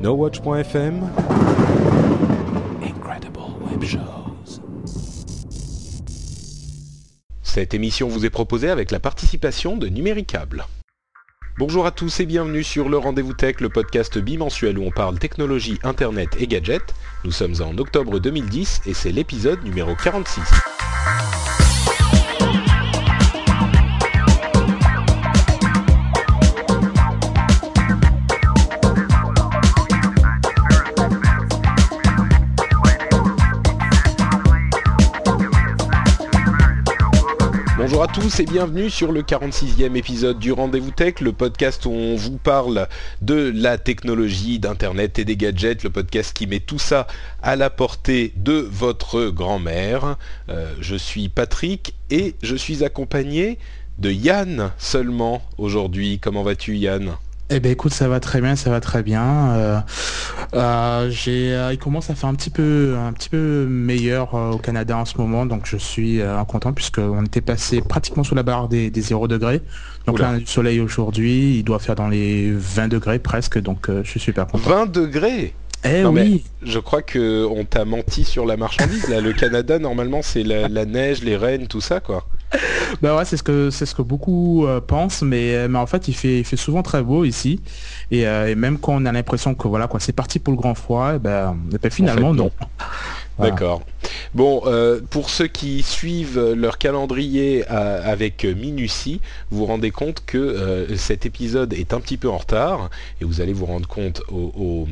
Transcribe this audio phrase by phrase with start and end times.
[0.00, 1.10] NoWatch.fm
[2.84, 4.60] Incredible Web Shows.
[7.42, 10.66] Cette émission vous est proposée avec la participation de Numéricable.
[11.58, 15.18] Bonjour à tous et bienvenue sur le Rendez-vous Tech, le podcast bimensuel où on parle
[15.18, 16.94] technologie, internet et gadgets.
[17.24, 20.42] Nous sommes en octobre 2010 et c'est l'épisode numéro 46.
[37.88, 41.90] Bonjour à tous et bienvenue sur le 46e épisode du Rendez-vous Tech, le podcast où
[41.90, 42.86] on vous parle
[43.22, 47.06] de la technologie, d'Internet et des gadgets, le podcast qui met tout ça
[47.42, 50.18] à la portée de votre grand-mère.
[50.50, 53.58] Euh, je suis Patrick et je suis accompagné
[53.98, 56.18] de Yann seulement aujourd'hui.
[56.18, 57.16] Comment vas-tu Yann?
[57.50, 59.50] Eh ben écoute, ça va très bien, ça va très bien.
[59.52, 59.80] Euh,
[60.54, 64.58] euh, j'ai, euh, il commence à faire un petit peu, un petit peu meilleur au
[64.58, 68.68] Canada en ce moment, donc je suis content puisqu'on était passé pratiquement sous la barre
[68.68, 69.62] des, des 0 degrés.
[70.06, 73.58] Donc là, on a du soleil aujourd'hui, il doit faire dans les 20 degrés presque,
[73.58, 74.68] donc je suis super content.
[74.68, 75.54] 20 degrés?
[75.84, 76.44] Eh oui.
[76.62, 79.08] je crois que on t'a menti sur la marchandise.
[79.08, 82.24] Là, le Canada, normalement, c'est la, neige, les rennes, tout ça, quoi.
[83.02, 85.86] Bah ouais, c'est ce que c'est ce que beaucoup euh, pensent, mais, euh, mais en
[85.86, 87.60] fait, il fait, il fait souvent très beau ici,
[88.10, 90.74] et, euh, même quand on a l'impression que voilà, quoi, c'est parti pour le grand
[90.74, 92.50] froid, et eh ben, eh ben, finalement non.
[93.38, 93.82] D'accord.
[94.34, 94.62] Bon,
[95.10, 99.20] pour ceux qui suivent leur calendrier avec minutie,
[99.50, 103.40] vous vous rendez compte que cet épisode est un petit peu en retard et vous
[103.40, 104.88] allez vous rendre compte au,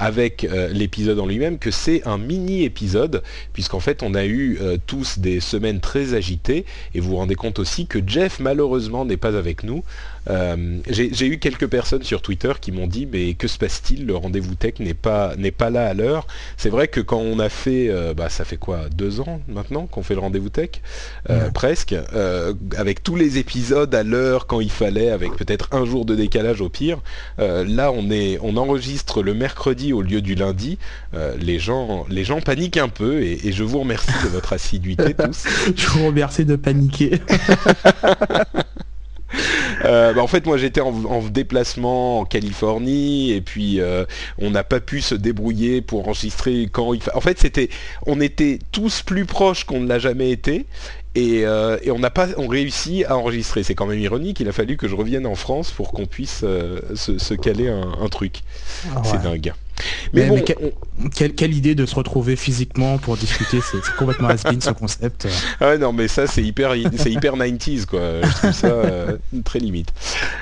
[0.00, 3.22] avec euh, l'épisode en lui-même que c'est un mini-épisode,
[3.52, 7.34] puisqu'en fait on a eu euh, tous des semaines très agitées, et vous vous rendez
[7.34, 9.84] compte aussi que Jeff malheureusement n'est pas avec nous.
[10.28, 14.06] Euh, j'ai eu quelques personnes sur Twitter qui m'ont dit mais que se passe-t-il?
[14.06, 16.26] Le rendez-vous tech n'est pas n'est pas là à l'heure.
[16.56, 18.88] C'est vrai que quand on a fait, bah ça fait quoi?
[18.94, 20.70] Deux ans maintenant qu'on fait le rendez-vous tech,
[21.54, 21.94] presque,
[22.76, 26.60] avec tous les épisodes à l'heure quand il fallait, avec peut-être un jour de décalage
[26.60, 26.98] au pire.
[27.38, 30.78] là on est on enregistre le mercredi au lieu du lundi,
[31.14, 35.14] euh, les, gens, les gens paniquent un peu et, je vous remercie de votre assiduité
[35.18, 35.44] tous.
[35.74, 37.20] je vous remercie de paniquer.
[39.90, 44.04] Euh, bah, en fait, moi j'étais en, déplacement en Californie et puis euh,
[44.38, 47.68] on n'a pas pu se débrouiller pour enregistrer quand il En fait, c'était,
[48.06, 50.66] on était tous plus proches qu'on ne l'a jamais été
[51.16, 53.64] et, on n'a pas on réussi à enregistrer.
[53.64, 56.40] C'est quand même ironique, il a fallu que je revienne en France pour qu'on puisse
[56.40, 58.42] se, caler un, truc.
[58.94, 59.52] Ah C'est dingue.
[60.12, 60.42] Mais, bon,
[61.14, 65.28] quelle, idée de se retrouver physiquement pour discuter, c'est complètement has ce concept.
[65.60, 68.22] Ah non mais ça c'est hyper c'est hyper 90s quoi.
[68.22, 69.88] Je trouve ça euh, très limite.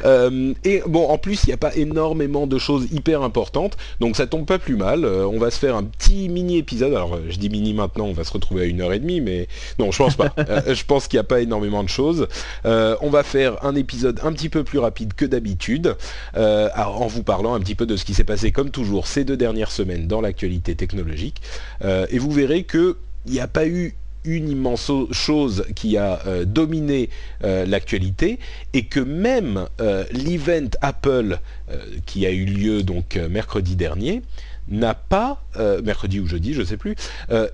[0.04, 4.16] Euh, et bon en plus il n'y a pas énormément de choses hyper importantes, donc
[4.16, 5.04] ça tombe pas plus mal.
[5.04, 6.93] Euh, on va se faire un petit mini épisode.
[6.93, 9.49] Alors je dis mini maintenant, on va se retrouver à une heure et demie, mais
[9.78, 10.34] non je pense pas.
[10.66, 12.28] je pense qu'il n'y a pas énormément de choses.
[12.65, 15.97] on va faire un épisode un petit peu plus rapide que d'habitude,
[16.34, 19.71] en vous parlant un petit peu de ce qui s'est passé comme toujours ces dernières
[19.71, 21.43] semaines dans l'actualité technologique.
[21.84, 22.94] et vous verrez qu'il
[23.27, 23.94] n'y a pas eu
[24.25, 27.09] une immense chose qui a euh, dominé
[27.44, 28.38] euh, l'actualité
[28.72, 31.38] et que même euh, l'event Apple
[32.06, 34.22] qui a eu lieu donc mercredi dernier
[34.71, 35.43] n'a pas,
[35.83, 36.95] mercredi ou jeudi, je ne sais plus,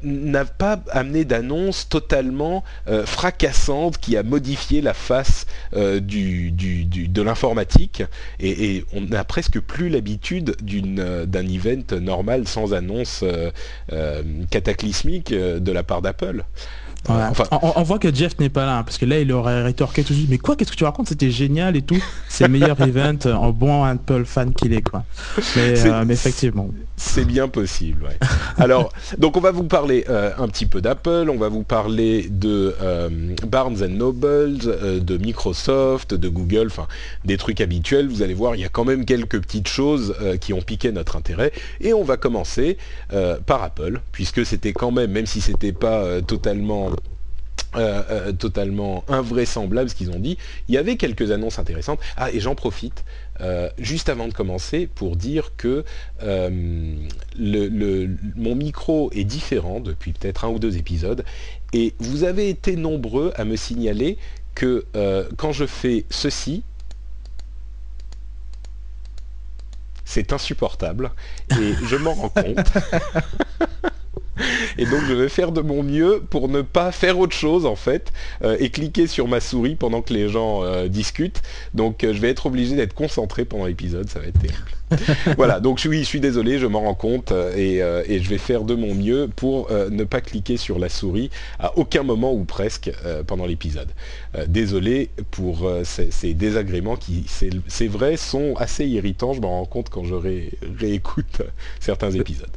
[0.03, 2.65] n'a pas amené d'annonce totalement
[3.05, 8.03] fracassante qui a modifié la face de l'informatique.
[8.41, 13.25] Et, on n'a presque plus l'habitude d'un event normal sans annonce
[14.51, 16.45] cataclysmique de la part d'Apple
[17.09, 20.13] on, voit que Jeff n'est pas là, hein, parce que là, il aurait rétorqué tout
[20.13, 21.09] de suite, mais quoi, qu'est-ce que tu racontes?
[21.09, 22.03] C'était génial et tout.
[22.29, 25.05] C'est le meilleur event en bon Apple fan qu'il est, quoi.
[25.57, 26.71] Mais, euh, effectivement.
[26.97, 28.09] C'est bien possible,
[28.57, 32.29] Alors, donc on va vous parler euh, un petit peu d'Apple, on va vous parler
[32.31, 33.09] de euh,
[33.47, 34.59] Barnes Nobles,
[35.01, 36.87] de Microsoft, de Google, enfin,
[37.25, 38.09] des trucs habituels.
[38.09, 41.17] Vous allez voir, il y a quand même quelques petites choses qui ont piqué notre
[41.17, 41.53] intérêt.
[41.81, 42.79] Et on va commencer
[43.47, 46.94] par Apple, puisque c'était quand même, même si c'était pas totalement
[48.39, 50.39] totalement invraisemblable ce qu'ils ont dit.
[50.69, 52.01] Il y avait quelques annonces intéressantes.
[52.17, 53.05] Ah, et j'en profite,
[53.79, 55.85] juste avant de commencer, pour dire que
[58.37, 61.25] mon micro est différent depuis peut-être un ou deux épisodes.
[61.73, 64.19] Et vous avez été nombreux à me signaler
[64.55, 64.85] que
[65.37, 66.63] quand je fais ceci,
[70.05, 71.11] c'est insupportable
[71.51, 72.59] et je m'en rends compte.
[74.79, 77.77] Et donc je vais faire de mon mieux pour ne pas faire autre chose en
[77.77, 78.13] fait
[78.43, 81.43] euh, et cliquer sur ma souris pendant que les gens euh, discutent.
[81.73, 85.35] Donc euh, je vais être obligé d'être concentré pendant l'épisode, ça va être terrible.
[85.37, 88.75] voilà, donc oui, je suis désolé, je m'en rends compte et, je vais faire de
[88.75, 92.93] mon mieux pour ne pas cliquer sur la souris à aucun moment ou presque
[93.27, 93.89] pendant l'épisode.
[94.47, 97.25] désolé pour ces, désagréments qui,
[97.67, 101.43] c'est vrai, sont assez irritants, je m'en rends compte quand je réécoute
[101.81, 102.53] certains épisodes.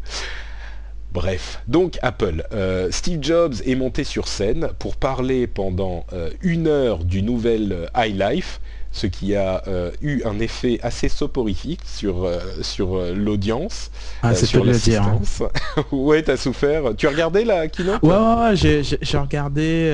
[1.14, 2.44] Bref, donc Apple.
[2.54, 7.72] Euh, Steve Jobs est monté sur scène pour parler pendant euh, une heure du nouvel
[7.72, 8.60] euh, iLife,
[8.92, 9.62] ce qui a
[10.02, 12.28] eu un effet assez soporifique sur,
[12.62, 13.92] sur l'audience,
[14.24, 14.66] ah, sur hein.
[14.66, 15.44] l'assistance.
[15.92, 16.96] ouais, t'as souffert.
[16.98, 19.94] Tu as regardé la keynote Ouais, ouais, j'ai, regardé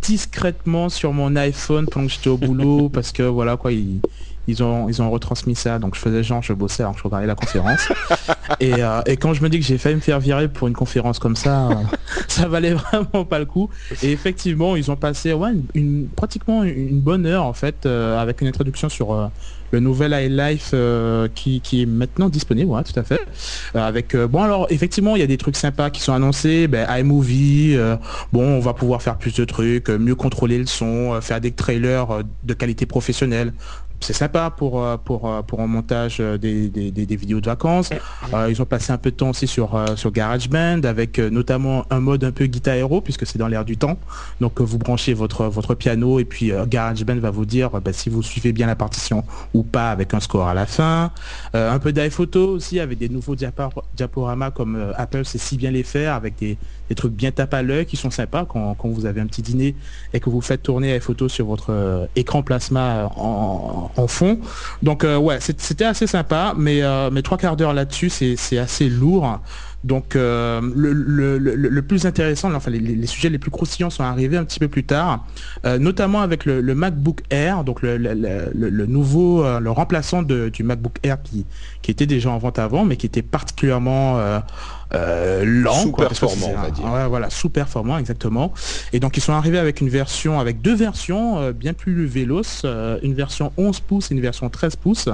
[0.00, 4.00] discrètement sur mon iPhone pendant que j'étais au boulot parce que voilà quoi, il
[4.48, 7.04] ils ont, ils ont retransmis ça, donc je faisais genre, je bossais alors que je
[7.04, 7.88] regardais la conférence.
[8.62, 11.18] Euh, et, quand je me dis que j'ai failli me faire virer pour une conférence
[11.18, 11.74] comme ça, euh,
[12.28, 13.68] ça valait vraiment pas le coup.
[14.02, 18.40] Et effectivement, ils ont passé ouais, une, pratiquement une bonne heure en fait, euh, avec
[18.40, 19.30] une introduction sur
[19.70, 20.74] le nouvel iLife
[21.34, 23.20] qui, qui, est maintenant disponible, ouais, tout à fait.
[23.74, 27.76] avec bon alors effectivement il y a des trucs sympas qui sont annoncés, ben, iMovie,
[28.32, 32.22] bon on va pouvoir faire plus de trucs, mieux contrôler le son, faire des trailers
[32.44, 33.52] de qualité professionnelle
[34.00, 36.68] c'est sympa pour, euh, pour, euh, pour un montage euh, des,
[37.16, 37.90] vidéos de vacances.
[38.48, 42.22] ils ont passé un peu de temps aussi sur, sur GarageBand avec notamment un mode
[42.22, 43.98] un peu guitare héros puisque c'est dans l'air du temps.
[44.40, 48.22] Donc vous branchez votre, votre piano et puis GarageBand va vous dire bah, si vous
[48.22, 49.24] suivez bien la partition
[49.54, 51.10] ou pas avec un score à la fin.
[51.54, 56.14] un peu d'iPhoto aussi avec des nouveaux diaporamas comme Apple sait si bien les faire
[56.14, 56.56] avec des,
[56.94, 59.74] trucs bien tape à l'œil qui sont sympas quand, vous avez un petit dîner
[60.14, 64.38] et que vous faites tourner les photos sur votre écran plasma en en, fond.
[64.82, 69.40] Donc euh, ouais, c'était assez sympa, mais euh, trois quarts d'heure là-dessus, c'est assez lourd.
[69.84, 74.58] Donc euh, le, plus intéressant, enfin les, sujets les plus croustillants sont arrivés un petit
[74.58, 75.24] peu plus tard,
[75.64, 81.46] notamment avec le, MacBook Air, donc le, nouveau, le remplaçant du MacBook Air qui,
[81.82, 84.18] qui était déjà en vente avant, mais qui était particulièrement
[84.90, 85.82] lent.
[85.82, 87.08] Sous-performant, on va dire.
[87.08, 88.52] voilà, sous-performant, exactement.
[88.92, 92.66] Et donc ils sont arrivés avec une version, avec deux versions bien plus véloces,
[93.02, 95.08] une version 11 pouces et une version 13 pouces.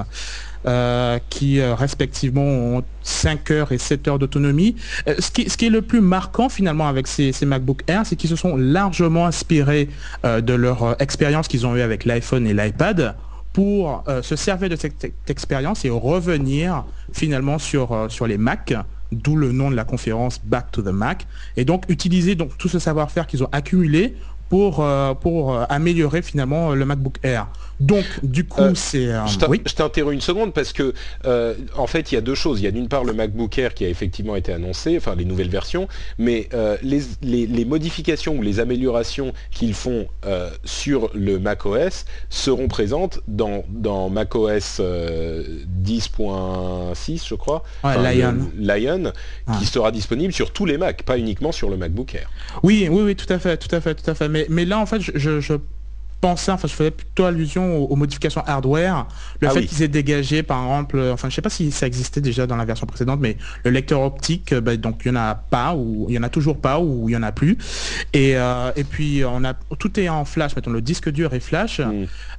[0.66, 4.76] Euh, qui euh, respectivement ont 5 heures et 7 heures d'autonomie.
[5.06, 8.36] Euh, ce, qui, est le plus marquant finalement avec ces, MacBook Air, c'est qu'ils se
[8.36, 9.90] sont largement inspirés
[10.24, 13.14] de leur expérience qu'ils ont eue avec l'iPhone et l'iPad
[13.52, 18.74] pour se servir de cette expérience et revenir finalement sur, sur les Mac
[19.12, 21.26] d'où le nom de la conférence Back to the Mac,
[21.56, 24.16] et donc utiliser donc tout ce savoir-faire qu'ils ont accumulé
[24.48, 24.84] pour,
[25.20, 27.48] pour améliorer finalement le MacBook Air.
[27.80, 29.06] Donc, du coup, euh, c'est...
[29.06, 30.94] Je t'interromps une seconde parce que,
[31.24, 32.60] euh, en fait, il y a deux choses.
[32.60, 35.24] Il y a d'une part le MacBook Air qui a effectivement été annoncé, enfin les
[35.24, 35.88] nouvelles versions,
[36.18, 40.06] mais euh, les, modifications ou les améliorations qu'ils font
[40.64, 47.62] sur le macOS seront présentes dans, dans macOS 10.6, je crois.
[47.82, 48.36] Lion.
[48.58, 49.12] Lion,
[49.58, 52.30] qui sera disponible sur tous les Macs, pas uniquement sur le MacBook Air.
[52.62, 54.28] Oui, oui, oui, tout à fait, tout à fait, tout à fait.
[54.28, 55.54] Mais, mais là, en fait, je, je
[56.30, 59.06] enfin je faisais plutôt allusion aux, modifications hardware,
[59.40, 61.86] le ah fait qu'ils aient dégagé par exemple, euh, enfin je sais pas si ça
[61.86, 65.10] existait déjà dans la version précédente, mais le lecteur optique, euh, bah, donc il y
[65.10, 67.32] en a pas ou il y en a toujours pas ou il y en a
[67.32, 67.56] plus.
[68.12, 71.40] Et, euh, et puis on a tout est en flash, mettons le disque dur est
[71.40, 71.80] flash,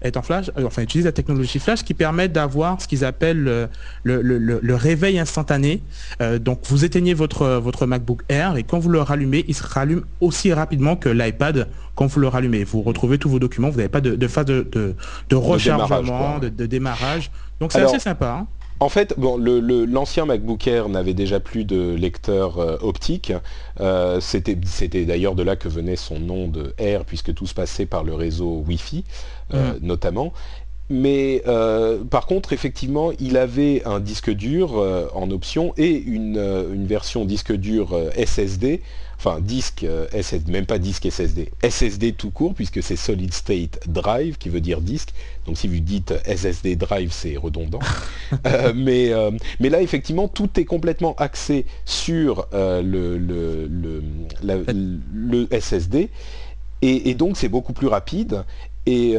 [0.02, 3.70] est en flash, enfin utilise la technologie flash qui permet d'avoir ce qu'ils appellent le,
[4.22, 5.82] le, réveil instantané.
[6.40, 10.04] donc vous éteignez votre votre MacBook Air et quand vous le rallumez, il se rallume
[10.20, 12.64] aussi rapidement que l'iPad quand vous le rallumez.
[12.64, 14.68] Vous retrouvez tous vos documents, vous n'avez pas de, phase de,
[15.30, 17.32] de, rechargement, de, démarrage.
[17.60, 18.40] Donc c'est assez sympa.
[18.42, 18.48] Hein.
[18.82, 23.32] En fait, bon, l'ancien MacBook Air n'avait déjà plus de lecteur euh, optique.
[23.80, 27.86] Euh, c'était d'ailleurs de là que venait son nom de Air, puisque tout se passait
[27.86, 29.06] par le réseau Wi-Fi,
[29.54, 29.78] euh, mm.
[29.82, 30.34] notamment.
[30.90, 31.42] Mais
[32.12, 34.86] par contre, effectivement, il avait un disque dur
[35.16, 38.84] en option et une, une version disque dur SSD
[39.18, 43.80] enfin disque euh, SSD, même pas disque SSD, SSD tout court puisque c'est Solid State
[43.88, 45.14] Drive qui veut dire disque.
[45.46, 47.80] Donc si vous dites SSD Drive, c'est redondant.
[48.48, 53.70] Euh, mais, euh, mais là effectivement tout est complètement axé sur le, le,
[54.42, 56.10] le, SSD.
[56.82, 58.44] et, donc c'est beaucoup plus rapide.
[58.88, 59.16] Et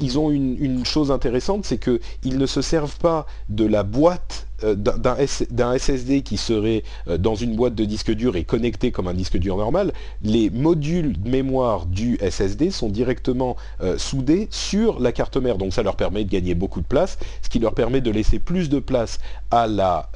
[0.00, 5.78] ils ont une, chose intéressante, c'est qu'ils ne se servent pas de la boîte d'un
[5.78, 9.36] SSD qui serait euh, dans une boîte de disque dur et connecté comme un disque
[9.36, 9.92] dur normal.
[10.22, 13.56] Les modules de mémoire du SSD sont directement
[13.96, 15.58] soudés sur la carte mère.
[15.58, 18.38] Donc ça leur permet de gagner beaucoup de place, ce qui leur permet de laisser
[18.38, 19.18] plus de place
[19.50, 20.08] à la...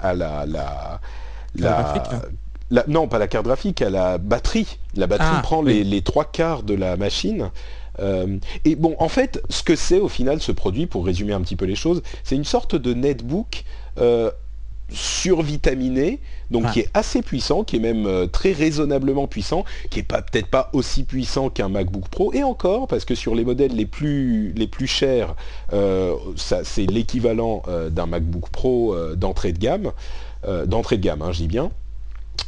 [0.00, 1.00] à la, la
[2.88, 4.78] non, pas la carte graphique, à la batterie.
[4.96, 7.50] La batterie ah, prend les, trois quarts de la machine.
[8.00, 11.40] Euh, et bon, en fait, ce que c'est au final ce produit, pour résumer un
[11.40, 13.64] petit peu les choses, c'est une sorte de netbook
[13.98, 14.30] euh,
[14.90, 20.04] survitaminé, donc qui est assez puissant, qui est même euh, très raisonnablement puissant, qui est
[20.04, 23.76] pas peut-être pas aussi puissant qu'un MacBook Pro, et encore parce que sur les modèles
[23.76, 25.36] les plus les plus chers,
[26.36, 29.92] c'est l'équivalent d'un MacBook Pro d'entrée de gamme,
[30.66, 31.70] d'entrée de gamme, hein, je dis bien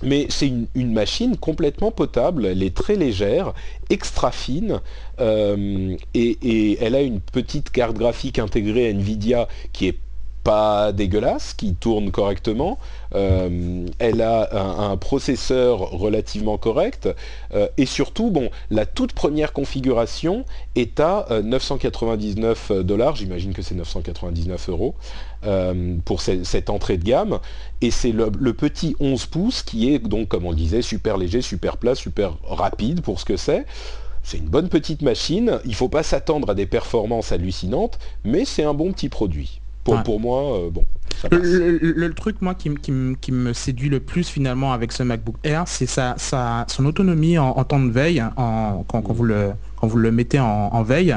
[0.03, 3.55] mais c'est une, machine complètement potable, elle est très légère,
[3.91, 4.81] extra fine,
[5.21, 9.99] euh, et, elle a une petite carte graphique intégrée Nvidia qui est
[10.47, 12.79] pas dégueulasse, qui tourne correctement.
[13.17, 14.49] Euh, elle a
[14.91, 17.09] un, processeur relativement correct.
[17.53, 20.45] Euh, et surtout, bon, la toute première configuration
[20.77, 23.17] est à 999 dollars.
[23.17, 24.95] J'imagine que c'est 999 euros.
[25.45, 27.41] Euh, pour cette entrée de gamme.
[27.81, 31.43] Et c'est le, petit 11 pouces qui est donc, comme on le disait, super léger,
[31.43, 33.67] super plat, super rapide pour ce que c'est.
[34.23, 35.59] C'est une bonne petite machine.
[35.65, 39.61] Il faut pas s'attendre à des performances hallucinantes, mais c'est un bon petit produit.
[39.87, 40.85] Pour, pour moi, euh, bon.
[41.31, 46.17] Le, truc, moi, qui, me séduit le plus finalement avec ce MacBook Air, c'est sa,
[46.69, 50.83] son autonomie en, temps de veille, en, quand, vous le, quand vous le mettez en
[50.83, 51.17] veille,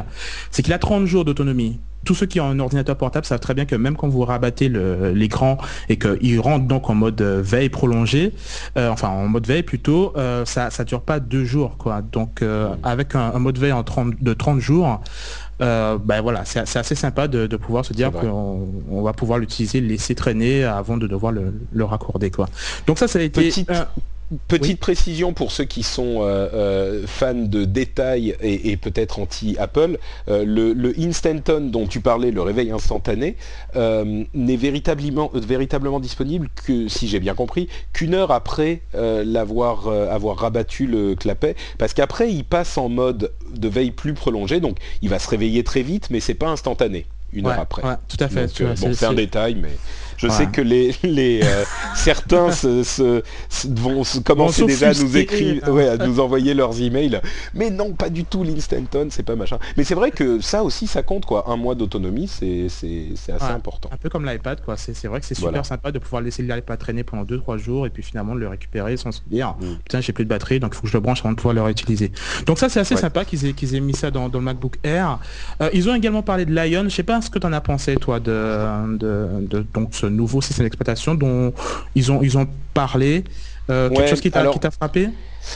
[0.52, 3.54] c'est qu'il a 30 jours d'autonomie tous ceux qui ont un ordinateur portable savent très
[3.54, 5.58] bien que même quand vous rabattez l'écran
[5.90, 8.34] et qu'il rentre donc en mode euh, veille prolongée,
[8.78, 11.78] euh, enfin en mode veille plutôt, euh, ça ne dure pas deux jours.
[11.78, 12.02] quoi.
[12.02, 12.44] Donc
[12.84, 15.02] avec un, mode veille en 30, de 30 jours,
[15.60, 20.64] ben voilà, c'est assez sympa de, pouvoir se dire qu'on va pouvoir l'utiliser, laisser traîner
[20.64, 22.32] avant de devoir le, raccorder.
[22.32, 22.48] Quoi.
[22.88, 23.42] Donc ça, ça a été...
[23.42, 23.72] Petite
[24.80, 29.98] précision pour ceux qui sont euh, euh, fans de détails et, peut-être anti-Apple,
[30.30, 33.36] euh, le, Instanton dont tu parlais, le réveil instantané,
[33.76, 40.88] n'est véritablement, véritablement disponible que, si j'ai bien compris, qu'une heure après l'avoir avoir rabattu
[40.88, 45.20] le clapet, parce qu'après il passe en mode de veille plus prolongée, donc il va
[45.20, 47.82] se réveiller très vite, mais c'est pas instantané une heure après.
[48.08, 48.62] tout à fait.
[48.62, 49.72] bon, c'est un détail, mais
[50.20, 51.64] je sais que les, les euh,
[51.96, 53.24] certains se,
[53.70, 57.22] vont commencer déjà à nous écrire, ouais, à nous envoyer leurs emails.
[57.54, 59.58] Mais non, pas du tout l'Instanton, c'est pas machin.
[59.78, 61.46] Mais c'est vrai que ça aussi, ça compte quoi.
[61.50, 63.90] Un mois d'autonomie, c'est assez important.
[63.94, 64.76] Un peu comme l'iPad, quoi.
[64.78, 67.90] C'est vrai que c'est super sympa de pouvoir laisser l'iPad traîner pendant 2-3 jours et
[67.90, 69.76] puis finalement de le récupérer sans se dire mm.
[69.84, 71.54] putain j'ai plus de batterie donc il faut que je le branche avant de pouvoir
[71.54, 72.12] le réutiliser.
[72.46, 75.20] Donc ça c'est assez sympa qu'ils aient, qu'ils aient mis ça dans, le MacBook Air.
[75.62, 76.84] Euh, ils ont également parlé de Lion.
[76.86, 80.42] Je sais pas ce que tu en as pensé toi de, de, donc ce nouveau
[80.42, 81.54] système d'exploitation dont
[81.96, 83.24] ils ont, ils ont parlé.
[83.70, 85.10] Euh, quelque chose qui t'a frappé?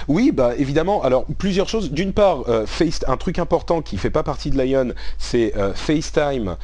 [0.07, 1.03] Oui, bah évidemment.
[1.03, 1.91] Alors plusieurs choses.
[1.91, 5.73] D'une part, euh, Face, un truc important qui fait pas partie de Lion, c'est euh,
[5.73, 6.55] FaceTime,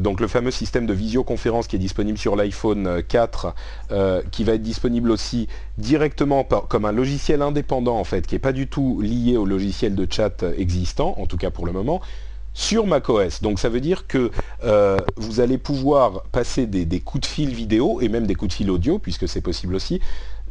[0.00, 3.54] donc le fameux système de visioconférence qui est disponible sur l'iPhone 4,
[4.30, 8.52] qui va être disponible aussi directement comme un logiciel indépendant en fait, qui est pas
[8.52, 12.00] du tout lié au logiciel de chat existant, en tout cas pour le moment
[12.54, 13.42] sur macOS.
[13.42, 14.30] Donc ça veut dire que
[14.64, 18.54] euh, vous allez pouvoir passer des, coups de fil vidéo et même des coups de
[18.54, 20.00] fil audio, puisque c'est possible aussi,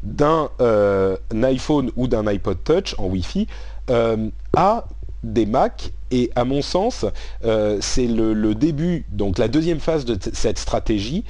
[0.04, 3.48] d'un euh, iPhone ou d'un iPod Touch en Wi-Fi
[3.90, 4.86] euh, à
[5.24, 7.06] des Mac et à mon sens
[7.80, 11.24] c'est le, début, donc la deuxième phase de cette stratégie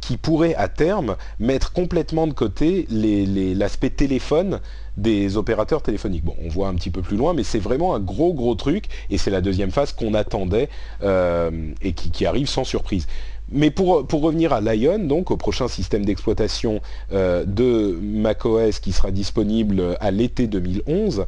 [0.00, 4.60] qui pourrait à terme mettre complètement de côté l'aspect téléphone
[5.00, 6.24] des opérateurs téléphoniques.
[6.24, 8.86] Bon, on voit un petit peu plus loin, mais c'est vraiment un gros gros truc,
[9.10, 10.68] et c'est la deuxième phase qu'on attendait
[11.02, 11.50] euh,
[11.82, 13.06] et qui, arrive sans surprise.
[13.52, 16.80] Mais pour, pour revenir à Lion, donc au prochain système d'exploitation
[17.12, 21.26] euh, de macOS qui sera disponible à l'été 2011,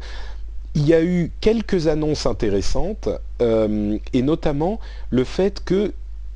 [0.75, 3.09] il y a eu quelques annonces intéressantes,
[3.41, 5.93] euh, et notamment le fait que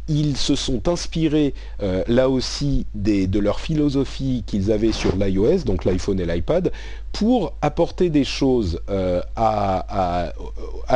[0.08, 1.52] ils se sont inspirés
[1.82, 6.70] euh, là aussi de leur philosophie qu'ils avaient sur l'iOS, donc l'iPhone et l'iPad,
[7.10, 10.32] pour apporter des choses euh, à,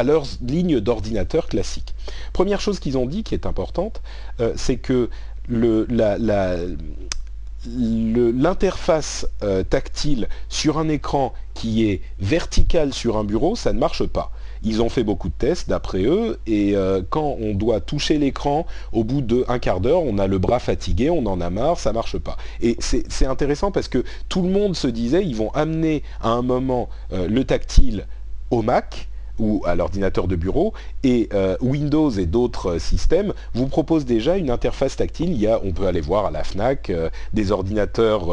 [0.04, 1.92] leurs lignes d'ordinateur classiques.
[2.32, 4.00] Première chose qu'ils ont dit qui est importante,
[4.54, 5.10] c'est que
[7.66, 9.26] l'interface
[9.68, 14.32] tactile sur un écran qui est vertical sur un bureau, ça ne marche pas.
[14.62, 18.66] Ils ont fait beaucoup de tests d'après eux et euh, quand on doit toucher l'écran
[18.92, 21.92] au bout d'un quart d'heure, on a le bras fatigué, on en a marre, ça
[21.92, 22.36] marche pas.
[22.60, 26.42] Et c'est intéressant parce que tout le monde se disait ils vont amener à un
[26.42, 28.06] moment euh, le tactile
[28.50, 29.09] au Mac
[29.40, 34.50] ou à l'ordinateur de bureau et euh, Windows et d'autres systèmes vous proposent déjà une
[34.50, 35.32] interface tactile.
[35.32, 36.92] Il y a, on peut aller voir à la Fnac
[37.32, 38.26] des ordinateurs,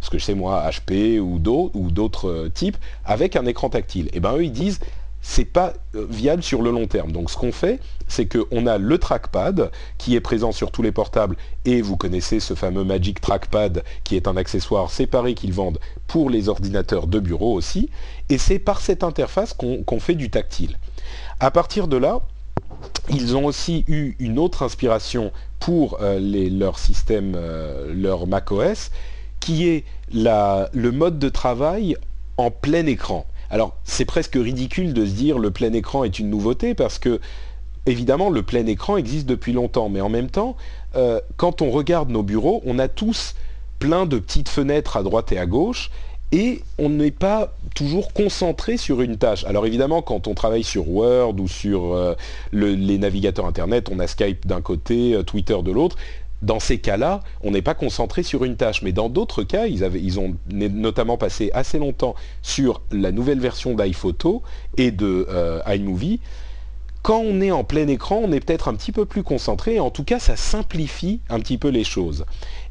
[0.00, 4.08] ce que je sais moi, HP ou d'autres types avec un écran tactile.
[4.12, 4.80] Et ben eux ils disent
[5.22, 7.12] c'est pas euh, viable sur le long terme.
[7.12, 10.92] Donc ce qu'on fait, c'est qu'on a le trackpad qui est présent sur tous les
[10.92, 15.78] portables et vous connaissez ce fameux Magic Trackpad qui est un accessoire séparé qu'ils vendent
[16.06, 17.90] pour les ordinateurs de bureau aussi.
[18.28, 20.76] Et c'est par cette interface qu'on fait du tactile.
[21.38, 22.20] À partir de là,
[23.10, 28.90] ils ont aussi eu une autre inspiration pour euh, leur système, euh, leur macOS,
[29.40, 31.96] qui est le mode de travail
[32.36, 33.26] en plein écran.
[33.50, 37.20] Alors c'est presque ridicule de se dire le plein écran est une nouveauté parce que
[37.86, 40.56] évidemment le plein écran existe depuis longtemps, mais en même temps,
[40.96, 43.34] euh, quand on regarde nos bureaux, on a tous
[43.78, 45.90] plein de petites fenêtres à droite et à gauche
[46.32, 49.44] et on n'est pas toujours concentré sur une tâche.
[49.44, 52.14] Alors évidemment, quand on travaille sur Word ou sur euh,
[52.52, 55.96] les navigateurs Internet, on a Skype d'un côté, euh, Twitter de l'autre,
[56.42, 58.82] dans ces cas-là, on n'est pas concentré sur une tâche.
[58.82, 64.42] Mais dans d'autres cas, ils, ont notamment passé assez longtemps sur la nouvelle version d'iPhoto
[64.76, 66.20] et de euh, iMovie.
[67.02, 69.80] Quand on est en plein écran, on est peut-être un petit peu plus concentré.
[69.80, 72.24] En tout cas, ça simplifie un petit peu les choses.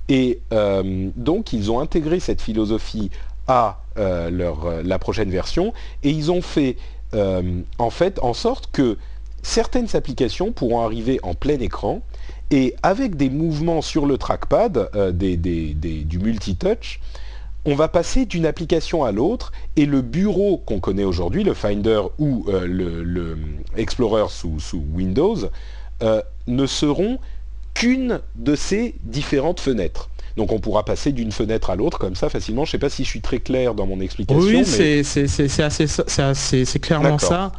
[0.08, 3.12] Et euh, donc, ils ont intégré cette philosophie
[3.48, 5.74] à euh, leur, la prochaine version
[6.04, 6.78] et ils ont fait
[7.12, 9.00] en fait en sorte que
[9.42, 12.04] certaines applications pourront arriver en plein écran
[12.52, 17.00] et avec des mouvements sur le trackpad, euh, du multitouch,
[17.66, 22.02] on va passer d'une application à l'autre et le bureau qu'on connaît aujourd'hui, le Finder
[22.18, 23.36] ou euh,
[24.30, 25.38] sous Windows,
[26.02, 27.20] euh, ne seront
[27.74, 30.10] qu'une de ces différentes fenêtres.
[30.40, 32.64] Donc on pourra passer d'une fenêtre à l'autre comme ça facilement.
[32.64, 34.42] Je ne sais pas si je suis très clair dans mon explication.
[34.42, 37.52] Oui, c'est c'est clairement ça.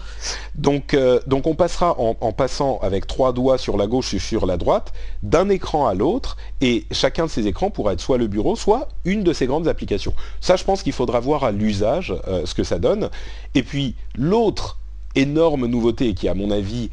[0.54, 4.46] Donc, euh, donc on passera en, passant avec trois doigts sur la gauche et sur
[4.46, 8.28] la droite d'un écran à l'autre et chacun de ces écrans pourra être soit le
[8.28, 10.14] bureau, soit une de ces grandes applications.
[10.40, 13.10] Ça, je pense qu'il faudra voir à l'usage euh, ce que ça donne.
[13.54, 14.79] Et puis l'autre
[15.14, 16.90] énorme nouveauté qui, à mon avis,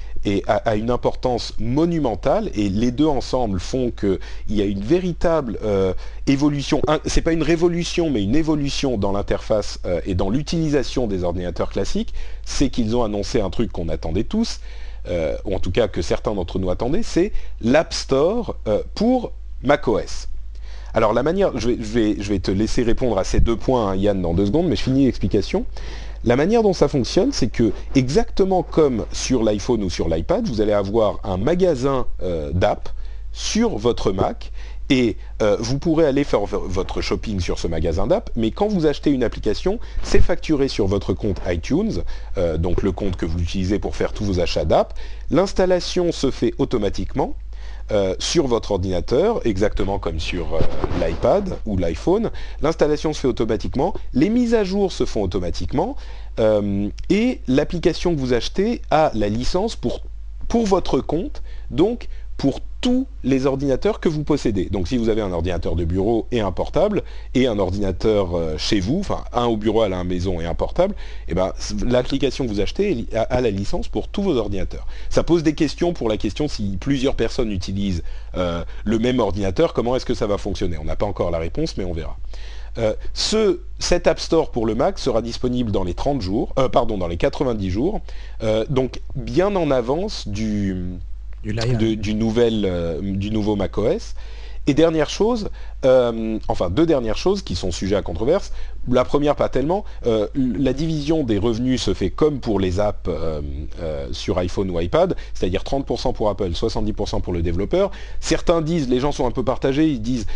[0.48, 5.94] a, une importance monumentale et les deux ensemble font qu'il y a une véritable euh,
[6.26, 6.82] évolution.
[7.06, 11.70] C'est pas une révolution, mais une évolution dans l'interface euh, et dans l'utilisation des ordinateurs
[11.70, 12.14] classiques.
[12.46, 14.60] C'est qu'ils ont annoncé un truc qu'on attendait tous,
[15.08, 18.58] euh, ou en tout cas que certains d'entre nous attendaient, c'est l'App Store
[18.96, 19.32] pour
[19.64, 20.28] macOS.
[20.94, 24.34] Alors la manière, je vais, te laisser répondre à ces deux points, hein, Yann, dans
[24.34, 25.66] deux secondes, mais je finis l'explication.
[26.28, 30.60] La manière dont ça fonctionne, c'est que exactement comme sur l'iPhone ou sur l'iPad, vous
[30.60, 32.90] allez avoir un magasin euh, d'app
[33.32, 34.52] sur votre Mac
[34.90, 38.88] et euh, vous pourrez aller faire votre shopping sur ce magasin d'app, mais quand vous
[38.88, 42.04] achetez une application, c'est facturé sur votre compte iTunes,
[42.38, 44.96] euh, donc le compte que vous utilisez pour faire tous vos achats d'app.
[45.32, 47.38] L'installation se fait automatiquement
[47.92, 50.60] euh, sur votre ordinateur, exactement comme sur euh,
[51.00, 52.32] l'iPad ou l'iPhone.
[52.62, 55.96] L'installation se fait automatiquement, les mises à jour se font automatiquement,
[56.40, 60.02] euh, et l'application que vous achetez a la licence pour,
[60.50, 64.66] pour votre compte, donc pour tous les ordinateurs que vous possédez.
[64.66, 68.58] Donc si vous avez un ordinateur de bureau et un portable, et un ordinateur euh,
[68.58, 70.94] chez vous, enfin un au bureau, à la maison et un portable,
[71.28, 71.52] eh ben,
[71.86, 74.86] l'application que vous achetez a, la licence pour tous vos ordinateurs.
[75.10, 78.04] Ça pose des questions pour la question si plusieurs personnes utilisent
[78.36, 80.78] euh, le même ordinateur, comment est-ce que ça va fonctionner?
[80.78, 82.18] On n'a pas encore la réponse, mais on verra.
[82.78, 87.00] Euh, ce, cet App Store pour le Mac sera disponible dans les 30 jours, pardon,
[87.00, 88.02] dans les 90 jours,
[88.70, 91.00] donc bien en avance du,
[91.44, 94.16] du, nouvel, euh, du nouveau macOS.
[94.70, 95.50] Et dernière chose,
[95.86, 98.52] euh, enfin deux dernières choses qui sont sujets à controverse.
[98.90, 99.86] La première, pas tellement.
[100.06, 103.10] Euh, la division des revenus se fait comme pour les apps
[104.12, 107.92] sur iPhone ou iPad, c'est-à-dire 30% pour Apple, 70% pour le développeur.
[108.20, 110.28] Certains disent, les gens sont un peu partagés, ils disent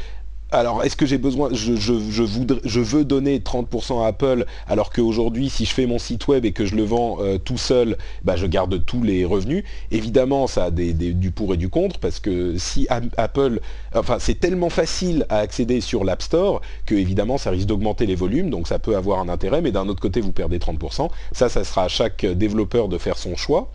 [0.52, 5.74] alors, est-ce que j'ai besoin, je, veux donner 30% à Apple, alors qu'aujourd'hui, si je
[5.74, 8.84] fais mon site web et que je le vends euh, tout seul, bah, je garde
[8.86, 9.64] tous les revenus.
[9.92, 13.62] Évidemment, ça a du pour et du contre, parce que si Apple,
[13.96, 18.16] enfin, c'est tellement facile à accéder sur l'App Store que évidemment, ça risque d'augmenter les
[18.16, 21.10] volumes, donc ça peut avoir un intérêt, mais d'un autre côté, vous perdez 30%.
[21.32, 23.72] Ça, ça sera à chaque développeur de faire son choix.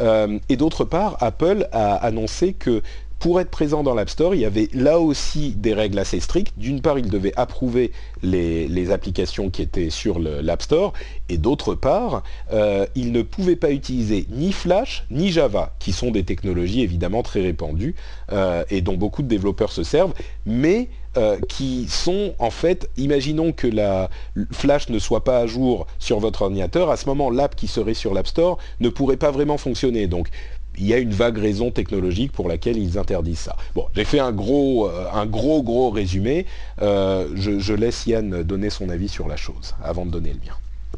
[0.00, 2.82] Euh, et d'autre part, Apple a annoncé que
[3.18, 6.52] pour être présent dans l'App Store, il y avait là aussi des règles assez strictes.
[6.58, 10.92] D'une part, il devait approuver les, applications qui étaient sur l'App Store,
[11.28, 16.10] et d'autre part, euh, il ne pouvait pas utiliser ni Flash ni Java, qui sont
[16.12, 17.96] des technologies évidemment très répandues
[18.32, 23.52] euh, et dont beaucoup de développeurs se servent, mais euh, qui sont en fait, imaginons
[23.52, 24.10] que la
[24.52, 27.94] Flash ne soit pas à jour sur votre ordinateur, à ce moment l'app qui serait
[27.94, 30.08] sur l'App Store ne pourrait pas vraiment fonctionner.
[30.08, 30.28] Donc
[30.78, 33.56] il y a une vague raison technologique pour laquelle ils interdisent ça.
[33.74, 36.46] Bon, j'ai fait un gros, euh, gros, résumé.
[36.82, 40.56] Euh, je, laisse Yann donner son avis sur la chose avant de donner le mien.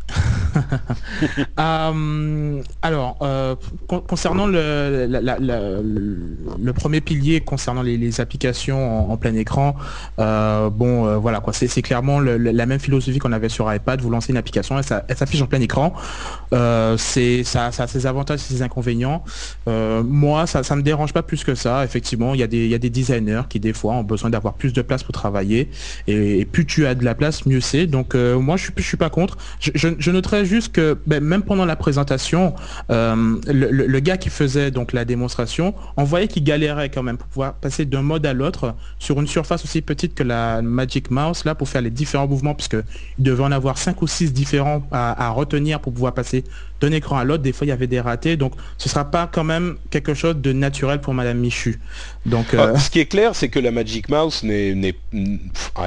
[1.59, 3.57] Euh, alors, euh,
[3.89, 5.09] concernant le,
[6.73, 9.75] premier pilier, concernant les, applications en, plein écran,
[10.19, 14.01] euh, bon, voilà quoi, c'est clairement la même philosophie qu'on avait sur iPad.
[14.01, 15.93] Vous lancez une application, elle, s'affiche en plein écran.
[16.97, 19.25] c'est ça, a ses avantages, ses inconvénients.
[19.67, 21.85] moi, ça, ça me dérange pas plus que ça.
[21.85, 25.03] Effectivement, il y a des, designers qui des fois ont besoin d'avoir plus de place
[25.03, 25.71] pour travailler,
[26.07, 27.87] et, plus tu as de la place, mieux c'est.
[27.87, 29.37] Donc, moi, je suis, je suis pas contre.
[30.11, 32.55] Noterais juste que ben, même pendant la présentation,
[32.91, 37.29] euh, le, gars qui faisait donc la démonstration, on voyait qu'il galérait quand même pour
[37.29, 41.45] pouvoir passer d'un mode à l'autre sur une surface aussi petite que la Magic Mouse
[41.45, 42.77] là pour faire les différents mouvements puisque
[43.19, 46.45] il devait en avoir cinq ou six différents à, retenir pour pouvoir passer
[46.81, 47.43] d'un écran à l'autre.
[47.43, 50.37] Des fois il y avait des ratés, donc ce sera pas quand même quelque chose
[50.37, 51.81] de naturel pour Madame Michu.
[52.27, 54.95] Donc ah, euh, ce qui est clair, c'est que la Magic Mouse n'est,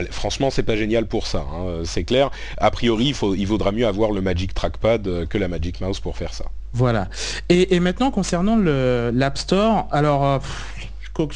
[0.10, 1.40] franchement c'est pas génial pour ça.
[1.40, 1.82] Hein.
[1.86, 2.32] C'est clair.
[2.58, 5.82] A priori, il, faut, il vaudra mieux avoir le Magic Trackpad euh, que la Magic
[5.82, 6.46] Mouse pour faire ça.
[6.74, 7.10] Voilà.
[7.50, 10.26] Et, maintenant, concernant l'App Store, alors...
[10.26, 10.40] Euh,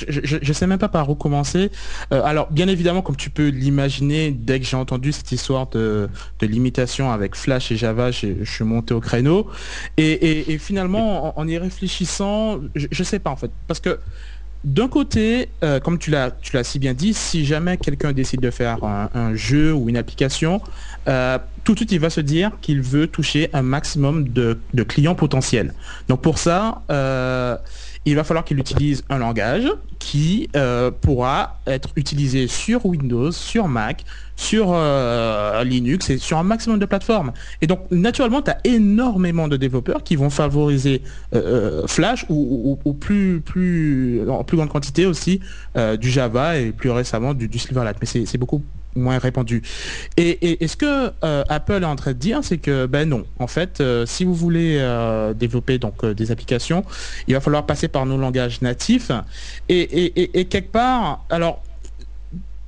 [0.07, 1.71] je ne sais même pas par où commencer.
[2.11, 6.09] Euh, alors, bien évidemment, comme tu peux l'imaginer, dès que j'ai entendu cette histoire de,
[6.41, 9.47] limitation avec Flash et Java, je suis monté au créneau.
[9.97, 13.51] Et, finalement, en, y réfléchissant, je ne sais pas en fait.
[13.67, 13.99] Parce que
[14.63, 15.49] d'un côté,
[15.83, 16.31] comme tu l'as
[16.63, 20.61] si bien dit, si jamais quelqu'un décide de faire un, jeu ou une application,
[21.65, 24.57] tout de suite, il va se dire qu'il veut toucher un maximum de,
[24.88, 25.73] clients potentiels.
[26.07, 27.57] Donc pour ça, euh,
[28.05, 29.67] il va falloir qu'il utilise un langage
[29.99, 36.43] qui euh, pourra être utilisé sur Windows, sur Mac, sur euh, Linux et sur un
[36.43, 37.31] maximum de plateformes.
[37.61, 41.01] Et donc, naturellement, tu as énormément de développeurs qui vont favoriser
[41.87, 45.39] Flash ou, plus, plus, en plus grande quantité aussi
[45.99, 47.97] du Java et plus récemment du, du Silverlight.
[48.01, 48.61] Mais c'est beaucoup
[48.95, 49.62] moins répandu.
[50.17, 53.25] Et, et, ce que euh, Apple est en train de dire, c'est que ben non,
[53.39, 56.84] en fait, euh, si vous voulez euh, développer donc des applications,
[57.27, 59.12] il va falloir passer par nos langages natifs.
[59.69, 61.62] Et, et quelque part, alors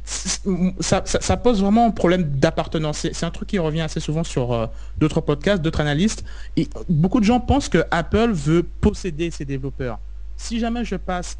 [0.06, 3.08] ça, ça, pose vraiment un problème d'appartenance.
[3.12, 6.24] C'est un truc qui revient assez souvent sur d'autres podcasts, d'autres analystes.
[6.56, 10.00] Et beaucoup de gens pensent que Apple veut posséder ses développeurs.
[10.38, 11.38] Si jamais je passe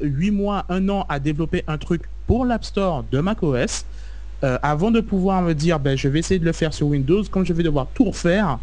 [0.00, 3.84] 8 mois, 1 an à développer un truc pour l'App Store de macOS,
[4.44, 7.22] euh, avant de pouvoir me dire ben, je vais essayer de le faire sur Windows,
[7.30, 8.58] quand je vais devoir tout refaire,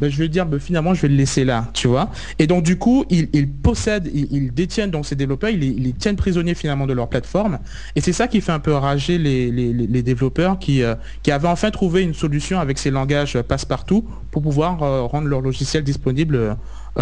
[0.00, 2.10] ben, je vais dire ben, finalement je vais le laisser là, tu vois.
[2.38, 6.54] Et donc du coup, ils, possèdent, ils, détiennent donc ces développeurs, ils, les tiennent prisonniers
[6.54, 7.58] finalement de leur plateforme.
[7.94, 11.70] Et c'est ça qui fait un peu rager les, développeurs qui, euh, qui avaient enfin
[11.70, 16.54] trouvé une solution avec ces langages passe-partout pour pouvoir euh, rendre leur logiciel disponible euh,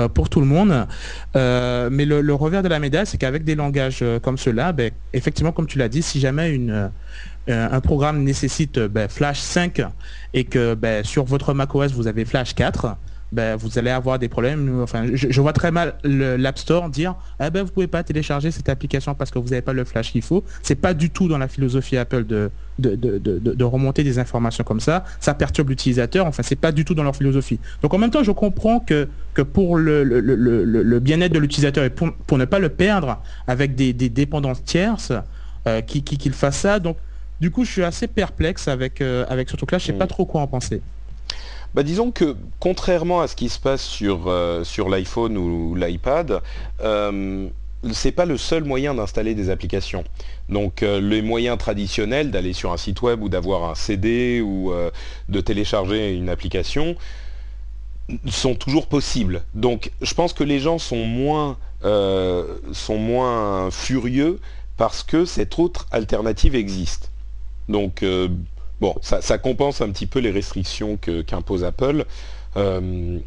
[0.08, 0.86] pour tout le monde.
[1.36, 4.90] Euh, mais le, revers de la médaille, c'est qu'avec des langages euh, comme cela, ben,
[5.12, 6.58] effectivement, comme tu l'as dit, si jamais
[7.48, 9.82] un programme nécessite ben, Flash 5
[10.32, 12.96] et que ben, sur votre macOS vous avez Flash 4,
[13.34, 14.80] ben, vous allez avoir des problèmes.
[14.80, 18.68] Enfin, je, vois très mal l'App Store dire ah ben, vous pouvez pas télécharger cette
[18.68, 20.44] application parce que vous n'avez pas le flash qu'il faut.
[20.62, 25.04] C'est pas du tout dans la philosophie Apple de, de, remonter des informations comme ça.
[25.18, 26.26] Ça perturbe l'utilisateur.
[26.26, 27.58] Enfin, c'est pas du tout dans leur philosophie.
[27.82, 31.90] Donc en même temps, je comprends que, que pour le, le, bien-être de l'utilisateur et
[31.90, 35.12] pour, pour, ne pas le perdre avec des, dépendances tierces,
[35.66, 36.78] euh, qu'il qui, fasse ça.
[36.78, 36.98] Donc
[37.40, 39.78] du coup, je suis assez perplexe avec, euh, avec ce truc-là.
[39.78, 40.08] Je sais pas mm.
[40.08, 40.80] trop quoi en penser.
[41.74, 46.40] Bah, disons que contrairement à ce qui se passe sur, euh, sur l'iPhone ou l'iPad,
[46.80, 47.48] euh,
[47.92, 50.04] c'est pas le seul moyen d'installer des applications.
[50.48, 54.72] Donc euh, les moyens traditionnels d'aller sur un site web ou d'avoir un CD ou
[55.28, 56.94] de télécharger une application
[58.28, 59.42] sont toujours possibles.
[59.54, 64.38] Donc je pense que les gens sont moins, sont moins furieux
[64.76, 67.10] parce que cette autre alternative existe.
[67.68, 68.04] Donc
[68.80, 72.04] Bon, ça, compense un petit peu les restrictions qu'impose Apple.
[72.56, 73.18] Euh,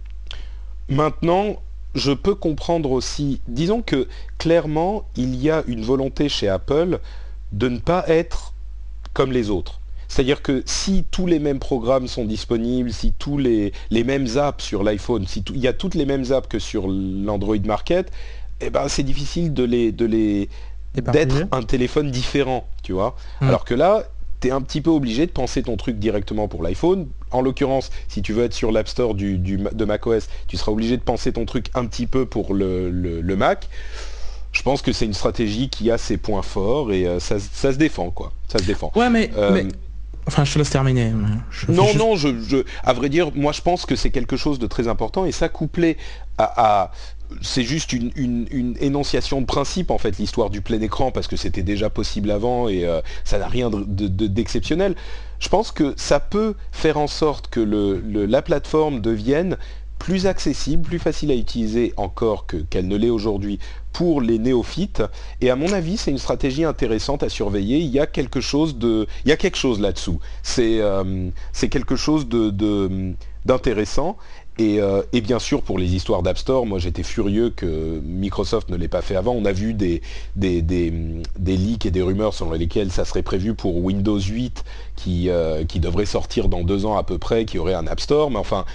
[0.89, 1.57] maintenant,
[1.95, 4.07] je peux comprendre aussi, disons que
[4.37, 6.99] clairement, il y a une volonté chez Apple
[7.53, 8.53] de ne pas être
[9.13, 9.79] comme les autres.
[10.07, 14.83] C'est-à-dire que si tous les mêmes programmes sont disponibles, si tous les, mêmes apps sur
[14.83, 18.11] l'iPhone, si il y a toutes les mêmes apps que sur l'Android Market,
[18.61, 20.49] eh ben, c'est difficile de les, de les,
[20.95, 23.15] d'être un téléphone différent, tu vois.
[23.41, 23.49] Hmm.
[23.49, 24.03] Alors que là,
[24.39, 27.07] tu es un petit peu obligé de penser ton truc directement pour l'iPhone.
[27.31, 30.97] En l'occurrence, si tu veux être sur l'App Store du, de macOS, tu seras obligé
[30.97, 33.67] de penser ton truc un petit peu pour le, Mac.
[34.51, 37.77] Je pense que c'est une stratégie qui a ses points forts et euh, ça, se
[37.77, 38.31] défend, quoi.
[38.47, 38.91] Ça se défend.
[38.95, 39.63] Ouais, mais, euh,
[40.27, 41.11] Enfin, je te laisse terminer.
[41.69, 44.87] non, non, je, à vrai dire, moi je pense que c'est quelque chose de très
[44.87, 45.97] important et ça couplé
[46.37, 46.91] à
[47.41, 51.63] c'est juste une, énonciation de principe en fait l'histoire du plein écran parce que c'était
[51.63, 54.95] déjà possible avant et euh, ça n'a rien d'exceptionnel.
[55.39, 59.57] Je pense que ça peut faire en sorte que la plateforme devienne
[59.99, 63.59] plus accessible, plus facile à utiliser encore qu'elle ne l'est aujourd'hui
[63.93, 65.03] pour les néophytes.
[65.41, 67.79] Et à mon avis, c'est une stratégie intéressante à surveiller.
[67.79, 70.19] Il y a quelque chose de, il y a quelque chose là-dessous.
[70.43, 71.29] C'est euh,
[71.69, 74.17] quelque chose de d'intéressant.
[74.59, 78.75] Euh, et, bien sûr, pour les histoires d'App Store, moi j'étais furieux que Microsoft ne
[78.75, 79.33] l'ait pas fait avant.
[79.33, 80.01] On a vu des,
[80.35, 80.91] des,
[81.45, 84.63] leaks et des rumeurs selon lesquelles ça serait prévu pour Windows 8
[84.95, 87.99] qui, euh, qui devrait sortir dans deux ans à peu près, qui aurait un App
[87.99, 88.31] Store.
[88.31, 88.65] Mais enfin,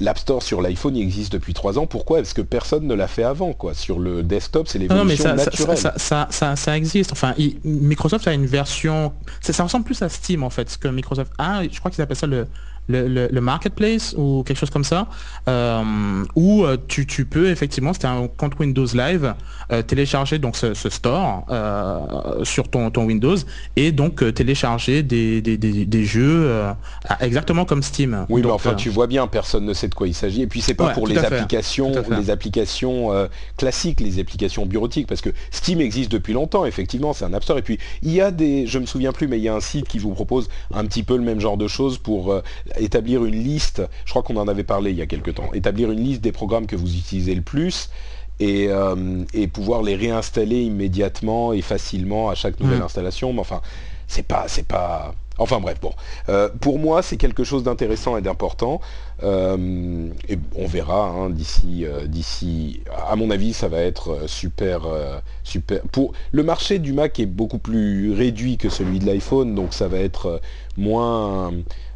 [0.00, 1.86] l'App Store sur l'iPhone il existe depuis trois ans.
[1.86, 3.52] Pourquoi Parce que personne ne l'a fait avant.
[3.52, 3.74] Quoi.
[3.74, 5.76] Sur le desktop, c'est l'évolution naturelle.
[5.76, 7.12] Ça, ça, ça, existe.
[7.12, 9.12] Enfin, Microsoft a une version...
[9.40, 11.62] Ça, ressemble plus à Steam en fait, ce que Microsoft a.
[11.64, 12.46] Je crois qu'ils appellent ça le
[12.88, 15.08] le, marketplace ou quelque chose comme ça,
[15.48, 19.34] euh, où euh, tu, peux effectivement, c'était un compte Windows Live,
[19.70, 21.44] euh, télécharger donc ce, store
[22.42, 23.36] sur ton, ton, Windows
[23.76, 26.64] et donc télécharger des, des, jeux
[27.20, 28.26] exactement comme Steam.
[28.28, 30.42] Oui, mais enfin tu vois bien, personne ne sait de quoi il s'agit.
[30.42, 33.10] Et puis c'est pas pour les applications, les applications
[33.56, 37.58] classiques, les applications bureautiques, parce que Steam existe depuis longtemps, effectivement, c'est un App Store.
[37.58, 39.60] Et puis il y a des, je me souviens plus, mais il y a un
[39.60, 42.42] site qui vous propose un petit peu le même genre de choses pour
[42.78, 45.90] établir une liste, je crois qu'on en avait parlé il y a quelques temps, établir
[45.90, 47.90] une liste des programmes que vous utilisez le plus
[48.42, 53.32] et, euh, pouvoir les réinstaller immédiatement et facilement à chaque nouvelle installation.
[53.32, 53.60] Mais enfin,
[54.08, 55.14] c'est pas, c'est pas.
[55.38, 55.92] Enfin bref, bon.
[56.28, 58.80] Euh, pour moi, c'est quelque chose d'intéressant et d'important.
[59.22, 62.80] Euh, et on verra hein, d'ici, d'ici.
[63.08, 64.82] À mon avis, ça va être super,
[65.42, 65.82] super.
[65.90, 69.88] Pour le marché du Mac est beaucoup plus réduit que celui de l'iPhone, donc ça
[69.88, 70.40] va être
[70.76, 71.52] moins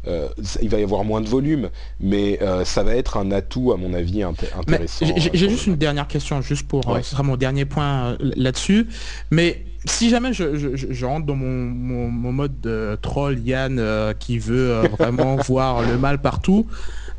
[0.07, 0.27] euh,
[0.61, 3.77] il va y avoir moins de volume, mais euh, ça va être un atout à
[3.77, 5.05] mon avis intéressant.
[5.33, 8.87] J'ai juste une dernière question, juste pour, euh, ce sera mon dernier point là-dessus,
[9.31, 13.81] mais si jamais je, rentre dans mon, mode de troll Yann
[14.19, 16.67] qui veut vraiment voir le mal partout,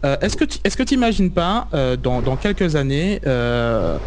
[0.05, 1.69] est-ce que tu est-ce pas
[2.03, 3.21] dans, quelques années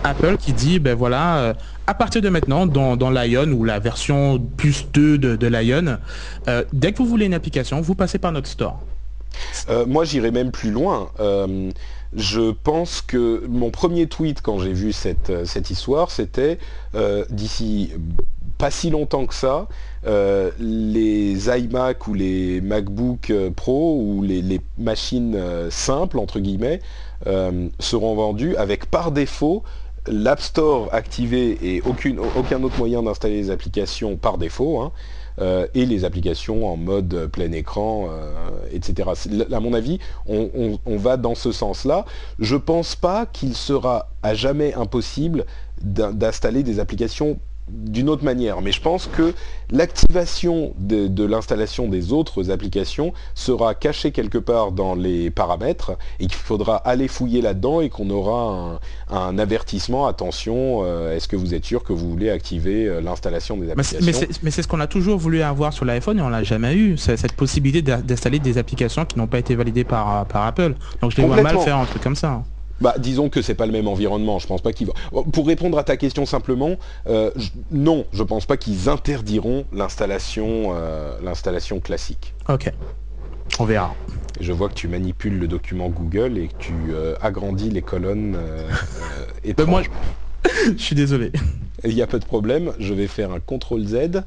[0.04, 1.56] Apple qui dit ben voilà
[1.91, 5.97] à partir de maintenant, dans, Lion ou la version plus 2 de, Lion,
[6.47, 8.80] euh, dès que vous voulez une application, vous passez par notre store.
[9.69, 11.10] Euh, moi, j'irai même plus loin.
[11.19, 11.69] Euh,
[12.15, 16.60] je pense que mon premier tweet quand j'ai vu cette, cette histoire, c'était
[17.30, 17.91] d'ici
[18.62, 19.67] pas si longtemps que ça,
[20.60, 25.38] les iMac ou les MacBook Pro ou les, machines
[25.69, 26.80] simples, entre guillemets,
[27.80, 29.63] seront vendus avec par défaut
[30.08, 34.91] l'App Store activé et aucune, aucun autre moyen d'installer les applications par défaut, hein,
[35.39, 38.34] euh, et les applications en mode plein écran, euh,
[38.71, 39.10] etc.
[39.52, 42.06] À mon avis, on, on, va dans ce sens-là.
[42.39, 45.45] Je pense pas qu'il sera à jamais impossible
[45.82, 48.62] d'installer des applications d'une autre manière.
[48.62, 49.34] Mais je pense que
[49.71, 56.36] l'activation de, l'installation des autres applications sera cachée quelque part dans les paramètres et qu'il
[56.36, 61.65] faudra aller fouiller là-dedans et qu'on aura un, avertissement, attention, euh, est-ce que vous êtes
[61.65, 65.17] sûr que vous voulez activer euh, l'installation des applications Mais c'est ce qu'on a toujours
[65.17, 69.17] voulu avoir sur l'iPhone et on l'a jamais eu, cette possibilité d'installer des applications qui
[69.17, 70.76] n'ont pas été validées par, par Apple.
[71.02, 72.43] Donc je les vois mal faire un truc comme ça.
[72.82, 74.39] Bah, disons que c'est pas le même environnement.
[74.39, 74.89] Je pense pas qu'ils
[75.32, 76.76] Pour répondre à ta question simplement,
[77.08, 77.32] euh,
[77.70, 82.34] non, je pense pas qu'ils interdiront l'installation, euh, l'installation classique.
[82.50, 82.72] Ok.
[83.60, 83.94] On verra.
[84.39, 88.38] Je vois que tu manipules le document Google et que tu euh, agrandis les colonnes.
[89.44, 89.84] et ben, moi,
[90.65, 91.32] je suis désolé.
[91.84, 92.74] Il y a peu de problème.
[92.80, 94.24] Je vais faire un CTRL Z.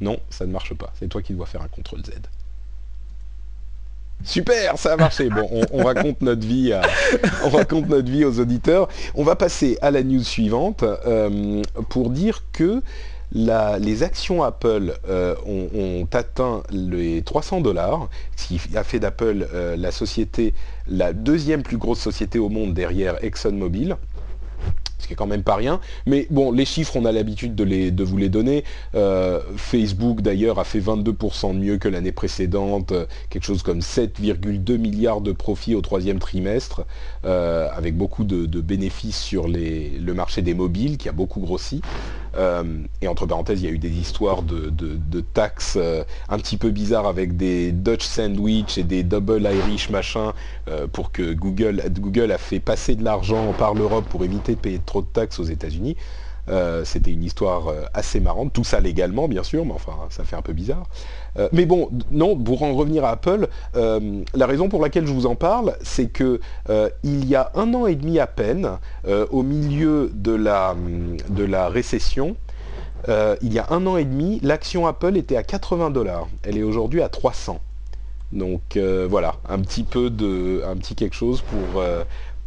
[0.00, 0.92] Non, ça ne marche pas.
[0.98, 2.12] C'est toi qui dois faire un CTRL Z.
[4.24, 5.28] Super, ça a marché.
[5.30, 8.88] Bon, on, raconte notre vie, aux auditeurs.
[9.14, 12.82] On va passer à la news suivante euh, pour dire que
[13.32, 19.76] les actions Apple euh, ont, atteint les 300 dollars, ce qui a fait d'Apple euh,
[19.76, 20.54] la société,
[20.88, 23.96] la deuxième plus grosse société au monde derrière ExxonMobil.
[24.98, 25.80] Ce qui est quand même pas rien.
[26.06, 28.64] Mais bon, les chiffres, on a l'habitude de, de vous les donner.
[28.94, 34.76] Euh, Facebook d'ailleurs a fait 22% mieux que l'année précédente, euh, quelque chose comme 7,2
[34.76, 36.84] milliards de profits au troisième trimestre,
[37.24, 41.80] euh, avec beaucoup de, bénéfices sur le marché des mobiles qui a beaucoup grossi.
[42.36, 45.78] Et entre parenthèses, il y a eu des histoires de, taxes
[46.28, 50.32] un petit peu bizarres avec des Dutch sandwich et des double Irish machin
[50.92, 54.80] pour que Google, Google a fait passer de l'argent par l'Europe pour éviter de payer
[54.80, 55.96] trop de taxes aux États-Unis.
[56.50, 60.24] Euh, c'était une histoire euh, assez marrante, tout ça légalement bien sûr, mais enfin ça
[60.24, 60.84] fait un peu bizarre.
[61.38, 65.26] Euh, mais bon, non, pour en revenir à Apple, la raison pour laquelle je vous
[65.26, 66.40] en parle, c'est que
[67.02, 68.78] il y a un an et demi à peine,
[69.30, 72.36] au milieu de la, récession,
[73.08, 76.28] il y a un an et demi, l'action Apple était à 80 dollars.
[76.42, 77.60] Elle est aujourd'hui à 300.
[78.32, 81.82] Donc voilà, un petit peu de, un petit quelque chose pour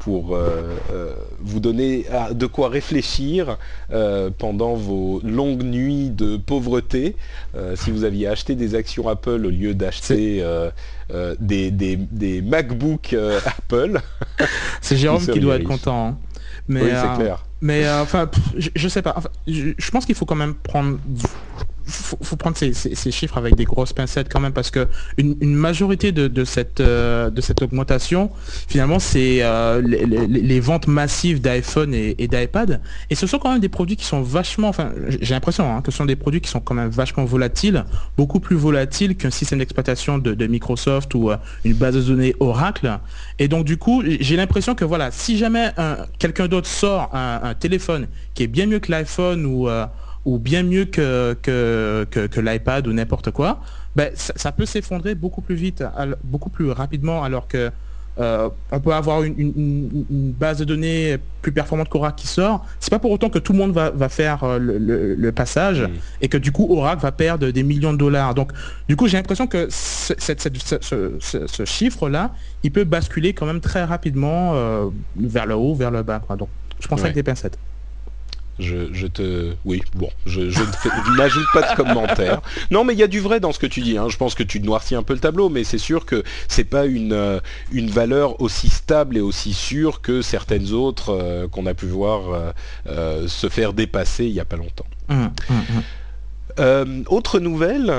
[0.07, 3.57] euh, vous donner ah, de quoi réfléchir
[3.91, 7.15] euh, pendant vos longues nuits de pauvreté.
[7.75, 10.43] si vous aviez acheté des actions Apple au lieu d'acheter
[11.39, 14.01] des, des, des, MacBook Apple.
[14.81, 16.07] C'est Jérôme qui doit être content.
[16.07, 16.17] Hein.
[16.67, 17.45] Mais, oui, c'est clair.
[17.59, 19.15] Mais enfin, je, je, sais pas.
[19.47, 20.99] je pense qu'il faut quand même prendre
[21.91, 26.11] faut, faut prendre ces, chiffres avec des grosses pincettes quand même parce que une, majorité
[26.11, 28.31] de, cette, euh, de cette augmentation,
[28.67, 32.81] finalement, c'est euh, les, ventes massives d'iPhone et, d'iPad.
[33.09, 35.91] Et ce sont quand même des produits qui sont vachement, enfin, j'ai l'impression hein, que
[35.91, 37.85] ce sont des produits qui sont quand même vachement volatiles,
[38.17, 42.99] beaucoup plus volatiles qu'un système d'exploitation de, Microsoft ou euh, une base de données Oracle.
[43.39, 45.71] Et donc du coup, j'ai l'impression que voilà, si jamais
[46.19, 49.69] quelqu'un d'autre sort un, téléphone qui est bien mieux que l'iPhone ou
[50.25, 53.61] ou bien mieux que, que, que, l'iPad ou n'importe quoi,
[53.95, 55.83] ben, ça, peut s'effondrer beaucoup plus vite,
[56.23, 57.71] beaucoup plus rapidement, alors que
[58.19, 62.65] euh, on peut avoir une, base de données plus performante qu'Oracle qui sort.
[62.79, 65.89] C'est pas pour autant que tout le monde va, va faire euh, le, passage mm.
[66.21, 68.35] et que du coup Oracle va perdre des millions de dollars.
[68.35, 68.51] Donc
[68.89, 72.31] du coup j'ai l'impression que ce, ce, chiffre-là,
[72.63, 76.21] il peut basculer quand même très rapidement euh, vers le haut, vers le bas.
[76.37, 76.49] Donc
[76.81, 77.57] je pense avec des pincettes.
[78.61, 80.41] Je, te, oui, bon, je,
[81.17, 82.41] n'ajoute pas de commentaires.
[82.69, 83.97] Non, mais il y a du vrai dans ce que tu dis.
[83.97, 84.07] Hein.
[84.09, 86.85] Je pense que tu noircis un peu le tableau, mais c'est sûr que c'est pas
[86.85, 87.39] une euh,
[87.71, 92.53] une valeur aussi stable et aussi sûre que certaines autres euh, qu'on a pu voir
[92.87, 94.85] euh, se faire dépasser il y a pas longtemps.
[95.09, 97.03] Mmh, mmh, mmh.
[97.07, 97.93] autre nouvelle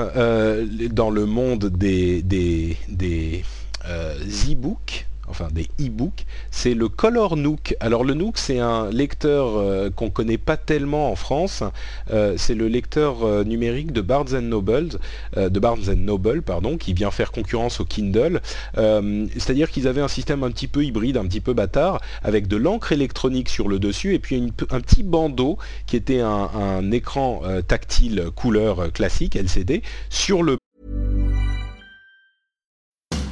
[0.91, 3.43] dans le monde des des, des
[4.51, 7.75] e-books enfin des e-books, c'est le Color Nook.
[7.79, 11.63] Alors le Nook, c'est un lecteur euh, qu'on connaît pas tellement en France.
[12.11, 17.85] Euh, c'est le lecteur euh, numérique de Barnes Noble, pardon, qui vient faire concurrence au
[17.85, 18.41] Kindle.
[18.75, 22.57] C'est-à-dire qu'ils avaient un système un petit peu hybride, un petit peu bâtard, avec de
[22.57, 28.29] l'encre électronique sur le dessus et puis un petit bandeau qui était un écran tactile
[28.35, 30.57] couleur classique LCD sur le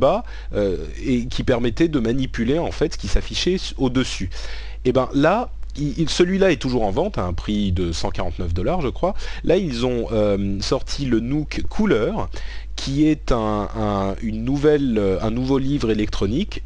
[0.00, 0.24] Bas
[0.54, 4.30] euh, et qui permettait de manipuler en fait ce qui s'affichait au-dessus.
[4.86, 5.50] Et ben là,
[6.06, 9.14] celui-là est toujours en vente à un prix de 149 dollars, je crois.
[9.44, 12.12] Là, ils ont euh, sorti le Nook Cooler,
[12.74, 16.62] qui est un, une nouvelle, euh, un nouveau livre électronique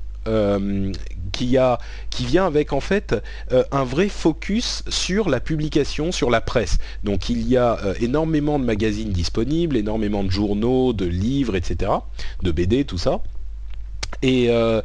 [1.37, 3.15] qui, a, qui vient avec en fait
[3.53, 6.79] euh, un vrai focus sur la publication, sur la presse.
[7.05, 11.93] Donc il y a euh, énormément de magazines disponibles, énormément de journaux, de livres, etc.,
[12.43, 13.21] de BD, tout ça.
[14.23, 14.81] Et, euh,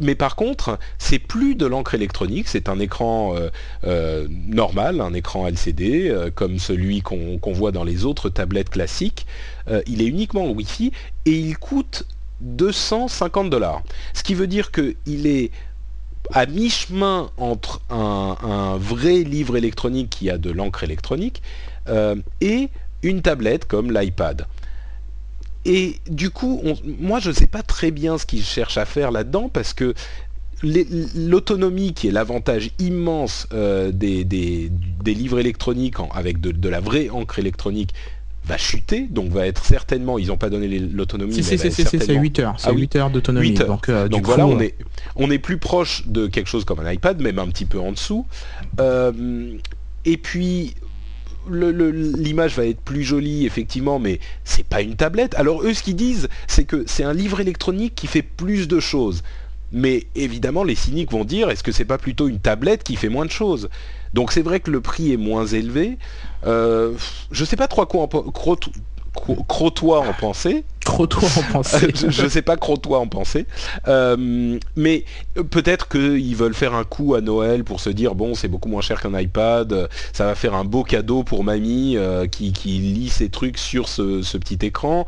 [0.00, 3.34] mais par contre, c'est plus de l'encre électronique, c'est un écran
[3.82, 9.26] normal, un écran LCD, comme celui qu'on voit dans les autres tablettes classiques.
[9.86, 10.92] il est uniquement Wi-Fi
[11.26, 12.06] et il coûte
[12.42, 13.82] 250 dollars.
[14.14, 15.50] Ce qui veut dire qu'il est
[16.30, 21.42] à mi-chemin entre un, vrai livre électronique qui a de l'encre électronique
[22.40, 22.68] et
[23.02, 24.46] une tablette comme l'iPad.
[25.64, 26.62] Et du coup,
[27.00, 29.94] moi je ne sais pas très bien ce qu'ils cherchent à faire là-dedans parce que
[30.62, 34.24] l'autonomie qui est l'avantage immense euh, des,
[35.04, 37.94] livres électroniques avec de, la vraie encre électronique
[38.44, 41.42] va chuter, donc va être certainement, ils n'ont pas donné l'autonomie.
[41.42, 43.52] c'est 8 heures, c'est 8 ah heures d'autonomie.
[43.54, 44.74] Donc, euh, donc voilà, on, est,
[45.16, 47.92] on est plus proche de quelque chose comme un iPad, même un petit peu en
[47.92, 48.26] dessous.
[48.80, 49.56] Euh,
[50.04, 50.74] et puis,
[51.50, 55.34] l'image va être plus jolie effectivement, mais c'est pas une tablette.
[55.34, 58.80] Alors eux, ce qu'ils disent, c'est que c'est un livre électronique qui fait plus de
[58.80, 59.22] choses.
[59.72, 63.08] Mais évidemment, les cyniques vont dire, est-ce que c'est pas plutôt une tablette qui fait
[63.08, 63.68] moins de choses?
[64.14, 65.98] Donc c'est vrai que le prix est moins élevé.
[66.46, 66.92] Euh,
[67.30, 68.56] je sais pas trop quoi en,
[69.46, 70.64] Crotois en penser.
[70.84, 71.88] Crotois en penser.
[71.94, 73.46] je ne sais pas Crotois en penser.
[73.88, 75.04] Euh, mais
[75.50, 78.80] peut-être qu'ils veulent faire un coup à Noël pour se dire bon c'est beaucoup moins
[78.80, 83.28] cher qu'un iPad, ça va faire un beau cadeau pour mamie euh, qui, lit ses
[83.28, 85.06] trucs sur ce petit écran.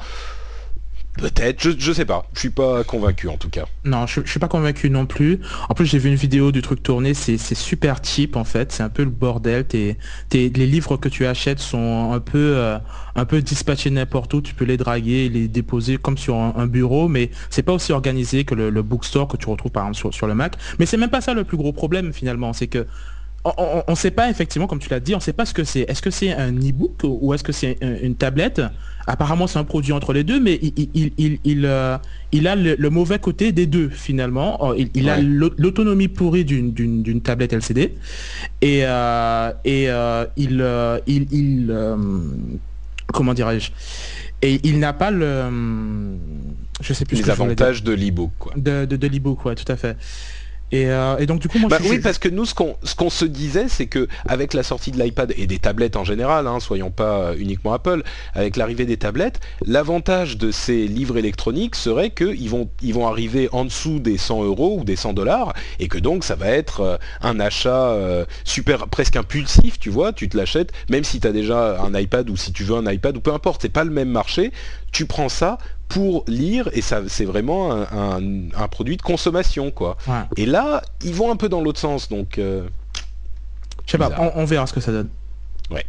[1.17, 3.67] Peut-être, je, je sais pas, je suis pas convaincu en tout cas.
[3.85, 5.41] Non, je, suis pas convaincu non plus.
[5.69, 8.83] En plus, j'ai vu une vidéo du truc tourné, c'est super cheap en fait, c'est
[8.83, 9.65] un peu le bordel.
[9.73, 12.79] les livres que tu achètes sont un peu, euh,
[13.15, 17.07] un peu dispatchés n'importe où, tu peux les draguer, les déposer comme sur un, bureau,
[17.07, 20.35] mais c'est pas aussi organisé que le, bookstore que tu retrouves par exemple sur le
[20.35, 20.57] Mac.
[20.81, 22.87] Mais c'est même pas ça le plus gros problème finalement, c'est que
[23.45, 25.65] on ne sait pas effectivement, comme tu l'as dit, on ne sait pas ce que
[25.65, 25.81] c'est.
[25.81, 28.63] Est-ce que c'est un e-book ou est-ce que c'est une tablette?
[29.07, 31.13] Apparemment, c'est un produit entre les deux, mais il,
[31.45, 34.57] il, euh, a le, mauvais côté des deux finalement.
[34.65, 37.95] Oh, il, a l'autonomie pourrie d'une tablette LCD
[38.63, 41.75] et, euh, et euh, il,
[43.13, 43.73] comment dirais-je?
[44.41, 45.45] Et il n'a pas le
[46.81, 49.97] je sais plus les avantages de l'e-book de, de, de l'e-book ouais tout à fait
[50.75, 53.11] euh, et, donc du coup, moi, bah oui, parce que nous, ce qu'on ce qu'on
[53.11, 56.61] se disait, c'est que avec la sortie de l'iPad et des tablettes en général, hein,
[56.61, 58.03] soyons pas euh, uniquement Apple,
[58.35, 63.49] avec l'arrivée des tablettes, l'avantage de ces livres électroniques serait qu'ils vont ils vont arriver
[63.53, 66.81] en dessous des 100 euros ou des 100 dollars, et que donc ça va être
[66.81, 67.97] euh, un achat
[68.45, 72.29] super presque impulsif, tu vois, tu te l'achètes, même si tu as déjà un iPad
[72.31, 74.53] ou si tu veux un iPad ou peu importe, c'est pas le même marché,
[74.93, 75.59] tu prends ça
[75.89, 79.97] pour lire et ça c'est vraiment un, produit de consommation quoi.
[80.37, 82.39] Et là ils vont un peu dans l'autre sens donc.
[82.39, 82.67] Euh,
[83.87, 85.09] Je sais pas, on, verra ce que ça donne.
[85.71, 85.85] Ouais.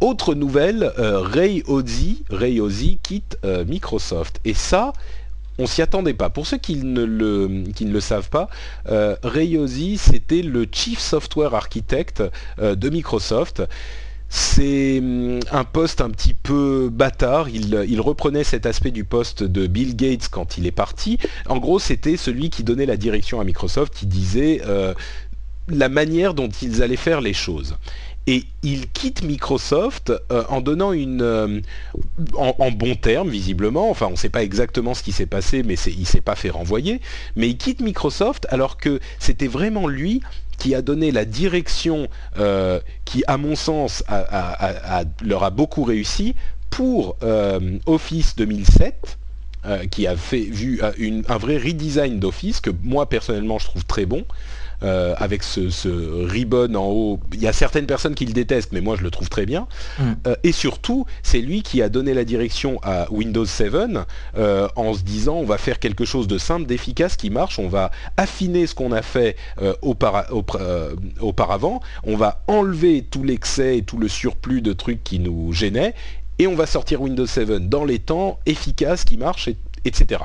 [0.00, 4.92] Autre nouvelle, euh, Ray Ozzy, Ray Ozzy quitte euh, Microsoft et ça
[5.60, 6.30] on s'y attendait pas.
[6.30, 8.48] Pour ceux qui ne le, qui ne le savent pas,
[8.86, 12.22] Ray Ozzy c'était le Chief Software Architect
[12.58, 13.62] de Microsoft
[14.28, 17.48] c'est hum, un poste un petit peu bâtard.
[17.48, 21.18] Il, reprenait cet aspect du poste de Bill Gates quand il est parti.
[21.48, 24.94] En gros, c'était celui qui donnait la direction à Microsoft, qui disait euh,
[25.68, 27.76] la manière dont ils allaient faire les choses.
[28.28, 31.22] Et il quitte Microsoft euh, en donnant une...
[31.22, 31.60] Euh,
[32.34, 33.88] en, bon terme, visiblement.
[33.88, 36.34] Enfin, on ne sait pas exactement ce qui s'est passé, mais il ne s'est pas
[36.34, 37.00] fait renvoyer.
[37.36, 40.20] Mais il quitte Microsoft alors que c'était vraiment lui
[40.58, 42.08] qui a donné la direction
[42.38, 44.04] euh, qui, à mon sens,
[45.22, 46.34] leur a beaucoup réussi
[46.68, 47.16] pour
[47.86, 49.16] Office 2007.
[49.66, 54.06] Euh, qui a fait vu un vrai redesign d'Office que moi personnellement je trouve très
[54.06, 54.24] bon
[54.84, 57.20] euh, avec ce, ribbon en haut.
[57.32, 59.66] Il y a certaines personnes qui le détestent, mais moi je le trouve très bien.
[59.98, 60.02] Mm.
[60.26, 63.74] Euh, et surtout, c'est lui qui a donné la direction à Windows 7
[64.36, 67.58] euh, en se disant on va faire quelque chose de simple, d'efficace, qui marche.
[67.58, 69.36] On va affiner ce qu'on a fait
[71.20, 71.80] auparavant.
[72.04, 75.94] On va enlever tout l'excès et tout le surplus de trucs qui nous gênaient.
[76.38, 79.50] Et on va sortir Windows 7 dans les temps, efficace, qui marche,
[79.84, 80.22] etc.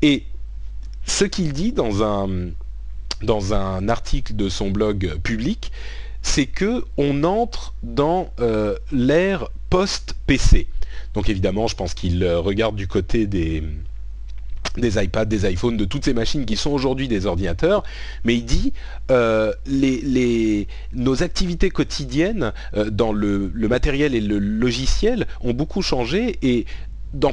[0.00, 0.24] Et
[1.04, 2.28] ce qu'il dit dans un,
[3.22, 5.72] dans un article de son blog public,
[6.22, 10.68] c'est que on entre dans euh, l'ère post-PC.
[11.14, 13.62] Donc évidemment, je pense qu'il euh, regarde du côté des,
[14.76, 17.82] des iPads, des iPhones, de toutes ces machines qui sont aujourd'hui des ordinateurs,
[18.24, 18.72] mais il dit
[19.10, 22.52] euh, les, nos activités quotidiennes
[22.90, 26.66] dans le, le, matériel et le logiciel ont beaucoup changé et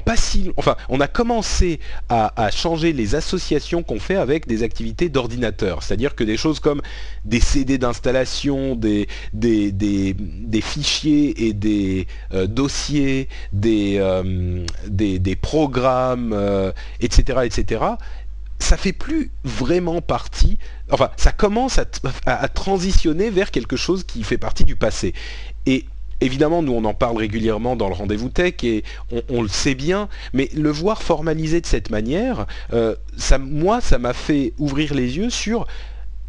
[0.05, 0.15] pas
[0.57, 5.84] enfin, on a commencé à, changer les associations qu'on fait avec des activités d'ordinateur.
[5.84, 6.82] C'est-à-dire que des choses comme
[7.25, 9.07] des CD d'installation, des,
[10.61, 14.65] fichiers et des euh, dossiers, des, euh,
[15.41, 16.34] programmes,
[16.99, 17.82] etc., euh, etc.,
[18.61, 20.57] ça fait plus vraiment partie,
[20.91, 21.86] enfin, ça commence à,
[22.25, 25.13] à, transitionner vers quelque chose qui fait partie du passé.
[25.65, 25.86] Et
[26.22, 28.84] évidemment, nous on en parle régulièrement dans le rendez-vous tech et
[29.30, 33.97] on, le sait bien, mais le voir formalisé de cette manière, euh, ça, moi, ça
[33.97, 35.65] m'a fait ouvrir les yeux sur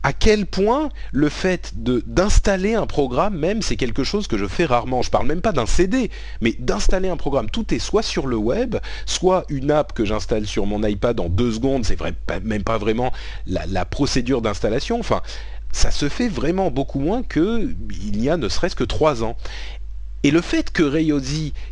[0.03, 4.65] à quel point le fait d'installer un programme même, c'est quelque chose que je fais
[4.65, 5.03] rarement.
[5.03, 6.11] Je parle même pas d'un CD,
[6.41, 7.51] mais d'installer un programme.
[7.51, 11.29] Tout est soit sur le web, soit une app que j'installe sur mon iPad en
[11.29, 11.85] deux secondes.
[11.85, 13.13] C'est vrai, même pas vraiment
[13.47, 14.99] la, procédure d'installation.
[14.99, 15.21] Enfin,
[15.73, 17.77] ça se fait vraiment beaucoup moins qu'il
[18.15, 19.37] y a ne serait-ce que trois ans.
[20.23, 21.13] Et le fait que Ray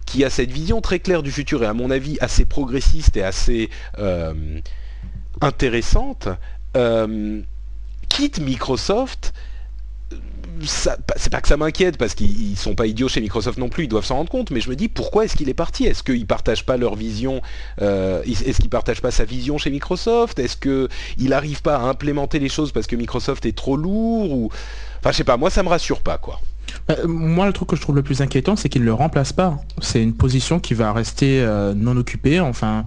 [0.06, 3.22] qui a cette vision très claire du futur et à mon avis assez progressiste et
[3.22, 3.68] assez
[3.98, 4.60] euh,
[5.40, 6.28] intéressante,
[6.76, 7.42] euh,
[8.08, 9.34] quitte Microsoft,
[10.64, 13.88] c'est pas que ça m'inquiète parce qu'ils sont pas idiots chez Microsoft non plus, ils
[13.88, 15.84] doivent s'en rendre compte, mais je me dis pourquoi est-ce qu'il est parti?
[15.84, 17.42] Est-ce qu'ils partagent pas leur vision
[17.80, 20.38] euh, Est-ce qu'ils partagent pas sa vision chez Microsoft?
[20.38, 24.50] Est-ce qu'il n'arrive pas à implémenter les choses parce que Microsoft est trop lourd ou...
[25.00, 26.40] Enfin, je sais pas, moi ça me rassure pas quoi.
[26.88, 29.34] Bah, moi, le truc que je trouve le plus inquiétant, c'est qu'il ne le remplace
[29.34, 29.58] pas.
[29.80, 32.86] C'est une position qui va rester euh, non occupée, enfin,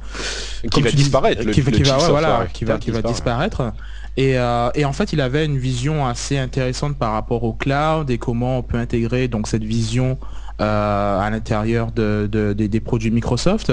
[0.72, 1.44] qui va disparaître.
[1.52, 3.74] qui, va, qui va, qui va disparaître.
[4.20, 8.18] Euh, et, en fait, il avait une vision assez intéressante par rapport au cloud et
[8.18, 10.18] comment on peut intégrer donc cette vision
[10.60, 13.72] euh, à l'intérieur des produits Microsoft.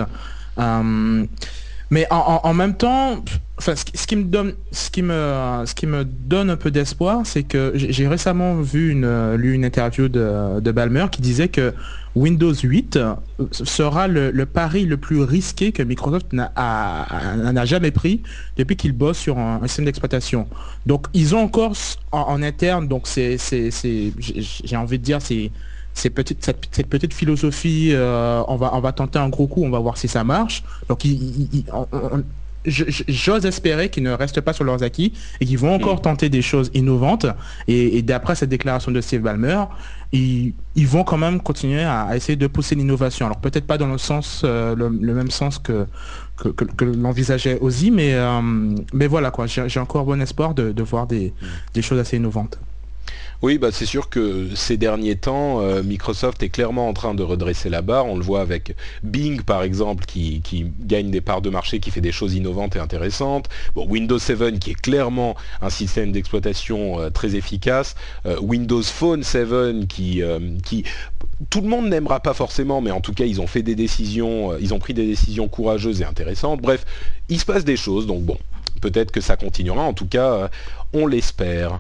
[1.91, 3.25] Euh, mais en, même temps,
[3.59, 7.43] ce, qui me donne, ce qui me, ce qui me donne un peu d'espoir, c'est
[7.43, 11.73] que j'ai récemment vu une, lu une interview de, de Balmer qui disait que
[12.15, 12.99] Windows 8
[13.53, 18.23] sera le, pari le plus risqué que Microsoft n'a jamais pris
[18.57, 20.49] depuis qu'il bosse sur un, système d'exploitation.
[20.87, 21.75] Donc ils ont encore
[22.13, 23.39] en, interne, donc c'est,
[24.19, 25.51] j'ai envie de dire, c'est
[25.99, 29.71] cette petite, cette, petite philosophie, euh, on, va, on va tenter un gros coup, on
[29.71, 30.63] va voir si ça marche.
[30.89, 31.05] Donc,
[32.65, 36.03] j'ose espérer qu'ils ne restent pas sur leurs acquis et qu'ils vont encore mm.
[36.03, 37.27] tenter des choses innovantes.
[37.67, 39.65] Et, d'après cette déclaration de Steve Ballmer,
[40.13, 43.27] ils, vont quand même continuer à, essayer de pousser l'innovation.
[43.27, 45.87] Alors peut-être pas dans le sens, euh, le, même sens que,
[46.37, 48.41] que, l'envisageait Ozzy, mais, euh,
[48.93, 49.47] mais voilà quoi.
[49.47, 51.47] J'ai encore bon espoir de, voir des, mm.
[51.75, 52.59] des choses assez innovantes.
[53.41, 57.23] Oui, bah c'est sûr que ces derniers temps, euh, Microsoft est clairement en train de
[57.23, 58.07] redresser la barre.
[58.07, 58.75] On le voit avec
[59.05, 60.43] Bing, par exemple, qui,
[60.81, 63.49] gagne des parts de marché, qui fait des choses innovantes et intéressantes.
[63.77, 67.95] Bon, Windows 7, qui est clairement un système d'exploitation euh, très efficace.
[68.27, 70.21] Euh, Windows Phone 7, qui,
[70.65, 70.83] qui
[71.49, 74.59] tout le monde n'aimera pas forcément, mais en tout cas, ils ont fait des décisions,
[74.59, 76.61] ils ont pris des décisions courageuses et intéressantes.
[76.61, 76.85] Bref,
[77.29, 78.37] il se passe des choses, donc bon,
[78.81, 79.83] peut-être que ça continuera.
[79.83, 80.51] En tout cas,
[80.93, 81.79] on l'espère.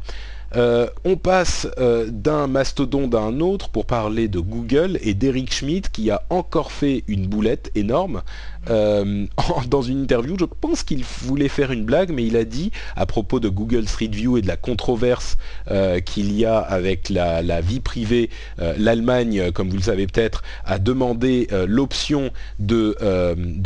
[0.56, 5.52] Euh, on passe euh, d'un mastodonte à un autre pour parler de Google et d'Eric
[5.52, 8.22] Schmidt qui a encore fait une boulette énorme
[8.70, 9.26] euh,
[9.68, 13.06] dans une interview, je pense qu'il voulait faire une blague, mais il a dit à
[13.06, 15.36] propos de Google Street View et de la controverse
[15.70, 20.42] euh, qu'il y a avec la, vie privée, euh, l'Allemagne, comme vous le savez peut-être,
[20.64, 22.96] a demandé l'option de,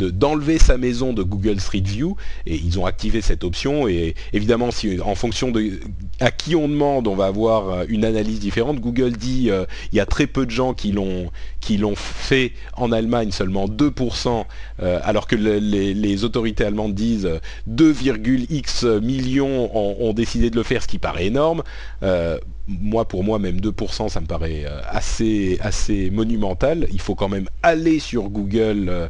[0.09, 4.71] d'enlever sa maison de Google Street View et ils ont activé cette option et évidemment
[4.71, 5.79] si en fonction de
[6.19, 8.79] à qui on demande, on va avoir une analyse différente.
[8.79, 9.49] Google dit
[9.91, 11.29] il y a très peu de gens qui l'ont
[11.63, 14.45] qui l'ont fait en Allemagne, seulement 2%,
[14.81, 17.29] euh, alors que les, autorités allemandes disent
[17.69, 21.63] 2,x millions ont, décidé de le faire, ce qui paraît énorme.
[22.03, 22.37] Euh,
[22.67, 26.87] moi, pour moi, même 2%, ça me paraît euh, assez, assez monumental.
[26.91, 29.09] Il faut quand même aller sur Google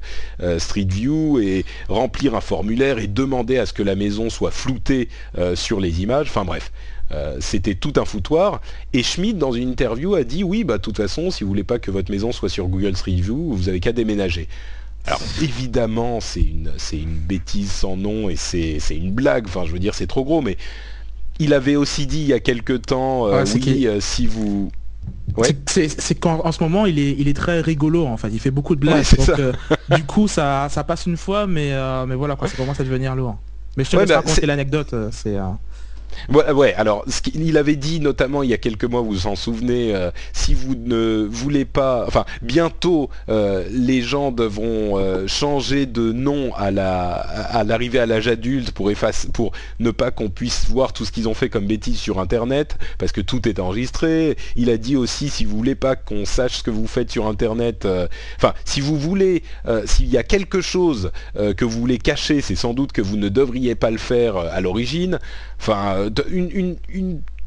[0.58, 5.10] Street View et remplir un formulaire et demander à ce que la maison soit floutée
[5.56, 6.28] sur les images.
[6.30, 6.72] Enfin bref,
[7.14, 8.62] euh, c'était tout un foutoir.
[8.94, 11.64] Et Schmidt, dans une interview, a dit oui, bah de toute façon, si vous voulez
[11.64, 14.48] pas que votre maison soit sur Google Street View, vous avez qu'à déménager.
[15.06, 19.46] Alors évidemment, c'est une, c'est une bêtise sans nom et c'est, une blague.
[19.48, 20.42] Enfin, je veux dire, c'est trop gros.
[20.42, 20.58] Mais
[21.40, 24.72] il avait aussi dit il y a quelque temps, euh, oui, euh, si vous
[25.68, 28.76] C'est, qu'en ce moment il est, il est très rigolo en fait, il fait beaucoup
[28.76, 29.04] de blagues.
[29.90, 31.74] du coup ça, ça passe une fois mais,
[32.08, 33.38] mais voilà quoi, ça commence à devenir lourd.
[33.76, 35.38] Mais je te laisse bah, raconter l'anecdote, c'est.
[36.30, 37.22] Ouais, alors ce
[37.58, 40.76] avait dit notamment il y a quelques mois, vous vous en souvenez, euh, si vous
[40.76, 47.14] ne voulez pas, enfin bientôt euh, les gens devront euh, changer de nom à la
[47.14, 48.92] à l'arrivée à l'âge adulte pour
[49.34, 52.78] pour ne pas qu'on puisse voir tout ce qu'ils ont fait comme bêtises sur internet
[52.98, 54.38] parce que tout est enregistré.
[54.56, 57.28] Il a dit aussi si vous voulez pas qu'on sache ce que vous faites sur
[57.28, 57.88] internet,
[58.38, 59.44] enfin si vous voulez,
[59.86, 63.30] s'il y a quelque chose que vous voulez cacher, c'est sans doute que vous ne
[63.30, 65.20] devriez pas le faire à l'origine.
[65.66, 66.76] Enfin, une,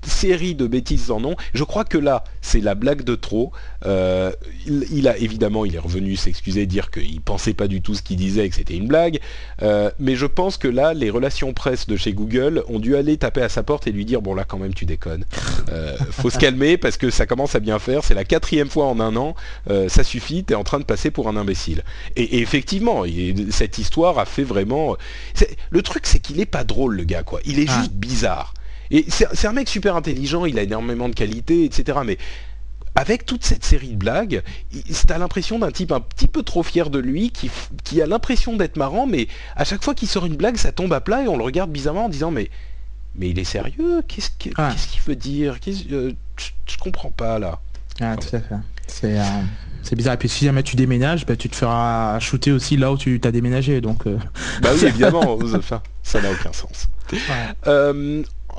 [0.07, 1.37] série de bêtises en nom.
[1.55, 3.53] Je crois que là, c'est la blague de trop.
[3.85, 4.33] Euh,
[4.67, 8.17] il, a évidemment, il est revenu s'excuser, dire qu'il pensait pas du tout ce qu'il
[8.17, 9.21] disait et que c'était une blague.
[9.63, 13.17] Euh, mais je pense que là, les relations presse de chez Google ont dû aller
[13.17, 15.25] taper à sa porte et lui dire bon là quand même tu déconnes.
[15.73, 18.05] Euh, faut se calmer parce que ça commence à bien faire.
[18.05, 19.35] C'est la quatrième fois en un an.
[19.89, 20.45] ça suffit.
[20.45, 21.83] T'es en train de passer pour un imbécile.
[22.17, 23.05] Et, effectivement,
[23.51, 24.97] cette histoire a fait vraiment.
[25.71, 27.41] Le truc, c'est qu'il est pas drôle le gars quoi.
[27.45, 27.79] Il est ah.
[27.81, 28.55] juste bizarre.
[28.91, 31.99] Et c'est un mec super intelligent, il a énormément de qualités, etc.
[32.05, 32.19] Mais
[32.95, 34.43] avec toute cette série de blagues,
[35.07, 37.51] t'as l'impression d'un type un petit peu trop fier de lui, qui,
[37.85, 40.93] qui a l'impression d'être marrant, mais à chaque fois qu'il sort une blague, ça tombe
[40.93, 42.51] à plat et on le regarde bizarrement en disant mais
[43.19, 44.03] mais il est sérieux?
[44.07, 44.53] Qu'est-ce qu'il
[45.07, 45.57] veut dire?
[45.91, 46.13] Euh,
[46.67, 47.61] Je comprends pas là.
[48.01, 48.55] Ah, tout à fait.
[48.87, 50.15] C'est euh, bizarre.
[50.15, 53.19] Et puis si jamais tu déménages, bah, tu te feras shooter aussi là où tu
[53.19, 53.81] t'as déménagé.
[53.81, 54.19] Donc, euh.
[54.61, 55.39] Bah oui, évidemment,
[56.03, 56.89] ça n'a aucun sens.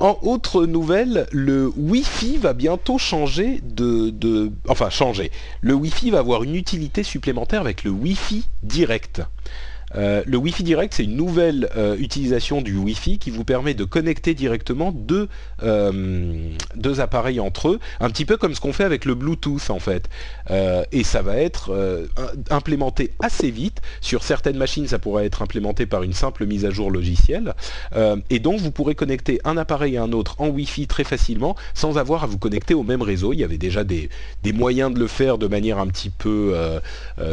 [0.00, 5.32] En autre nouvelle, le Wi-Fi va bientôt changer de, Enfin, changer.
[5.60, 9.22] Le Wi-Fi va avoir une utilité supplémentaire avec le Wi-Fi direct.
[9.96, 13.84] Euh, le Wi-Fi direct, c'est une nouvelle euh, utilisation du Wi-Fi qui vous permet de
[13.84, 15.28] connecter directement deux,
[15.62, 19.70] euh, deux appareils entre eux, un petit peu comme ce qu'on fait avec le Bluetooth
[19.70, 20.08] en fait.
[20.92, 21.72] et ça va être
[22.50, 23.80] implémenté assez vite.
[24.00, 27.54] Sur certaines machines, ça pourrait être implémenté par une simple mise à jour logicielle.
[28.30, 31.98] et donc, vous pourrez connecter un appareil à un autre en Wi-Fi très facilement sans
[31.98, 33.32] avoir à vous connecter au même réseau.
[33.32, 34.08] Il y avait déjà des,
[34.42, 36.54] des moyens de le faire de manière un petit peu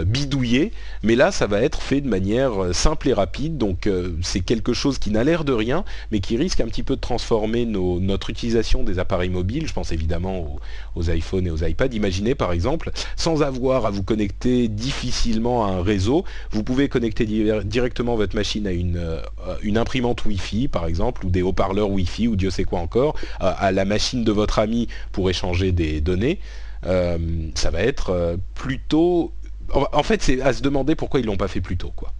[0.05, 0.71] bidouillée,
[1.03, 3.57] mais là, ça va être fait de manière euh, simple et rapide.
[3.57, 6.83] Donc euh, c'est quelque chose qui n'a l'air de rien, mais qui risque un petit
[6.83, 9.67] peu de transformer notre utilisation des appareils mobiles.
[9.67, 10.57] Je pense évidemment
[10.95, 11.93] aux, iPhones et aux iPads.
[11.93, 17.25] Imaginez par exemple, sans avoir à vous connecter difficilement à un réseau, vous pouvez connecter
[17.63, 19.21] directement votre machine à une, euh,
[19.61, 23.71] une imprimante Wi-Fi par exemple, ou des haut-parleurs Wi-Fi, ou Dieu sait quoi encore, à,
[23.71, 26.39] la machine de votre ami pour échanger des données.
[26.83, 29.31] ça va être plutôt
[29.73, 32.11] en fait, c'est à se demander pourquoi ils l'ont pas fait plus tôt, quoi.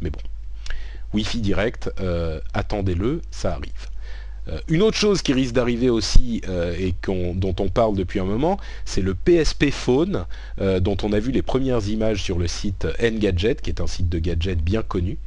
[0.00, 0.20] Mais bon,
[1.12, 3.88] Wi-Fi direct, euh, attendez-le, ça arrive.
[4.48, 8.24] Euh, une autre chose qui risque d'arriver aussi euh, et dont on parle depuis un
[8.24, 10.24] moment, c'est le PSP Phone,
[10.58, 14.08] dont on a vu les premières images sur le site Engadget, qui est un site
[14.08, 15.18] de gadgets bien connu.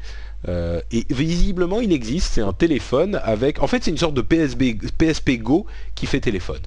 [0.47, 3.61] et visiblement, il existe, c'est un téléphone avec...
[3.61, 5.65] En fait, c'est une sorte de PSP Go
[5.95, 6.61] qui fait téléphone.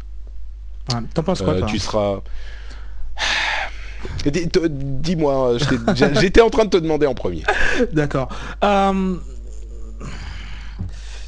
[1.15, 2.23] T'en penses quoi Tu seras...
[4.25, 5.59] Dis-moi,
[6.21, 7.43] j'étais en train de te demander en premier.
[7.93, 8.29] D'accord.
[8.65, 9.15] Euh,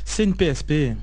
[0.05, 0.95] c'est une PSP.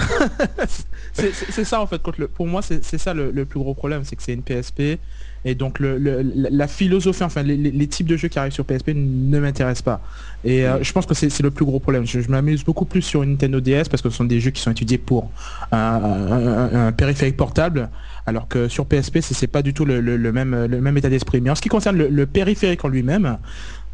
[1.12, 2.00] c'est ça en fait.
[2.34, 4.98] pour moi, c'est ça le, plus gros problème, c'est que c'est une PSP.
[5.44, 9.82] Et donc la philosophie, enfin les, types de jeux qui arrivent sur PSP ne m'intéressent
[9.82, 10.00] pas.
[10.44, 12.04] Et euh, je pense que c'est le plus gros problème.
[12.06, 14.72] Je, m'amuse beaucoup plus sur Nintendo DS parce que ce sont des jeux qui sont
[14.72, 15.30] étudiés pour
[15.70, 17.88] un périphérique portable
[18.28, 20.00] alors que sur PSP, c'est pas du tout le,
[20.32, 21.40] même, état d'esprit.
[21.40, 23.38] Mais en ce qui concerne le, périphérique en lui-même,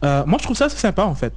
[0.04, 1.32] euh, moi je trouve ça assez sympa en fait.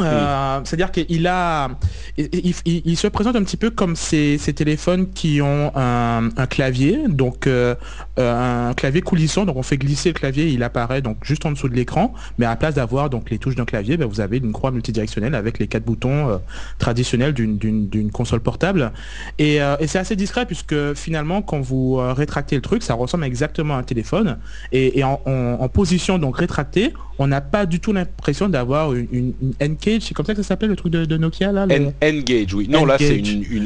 [0.00, 1.70] Euh, c'est-à-dire qu'il a,
[2.18, 7.74] il, se présente un petit peu comme ces, téléphones qui ont un, clavier, donc euh,
[8.18, 11.68] un clavier coulissant, donc on fait glisser le clavier, il apparaît donc juste en dessous
[11.68, 14.36] de l'écran, mais à la place d'avoir donc les touches d'un clavier, ben, vous avez
[14.36, 16.36] une croix multidirectionnelle avec les quatre boutons euh,
[16.78, 18.92] traditionnels d'une console portable,
[19.38, 23.78] et, c'est assez discret puisque finalement quand vous rétractez le truc, ça ressemble exactement à
[23.78, 24.38] un téléphone,
[24.72, 29.76] et, en, position donc rétractée, on n'a pas du tout l'impression d'avoir une, une, une
[30.00, 31.66] c'est comme ça que ça s'appelle le truc de, Nokia là
[32.00, 32.68] N-Gage, oui.
[32.68, 33.22] Non, là c'est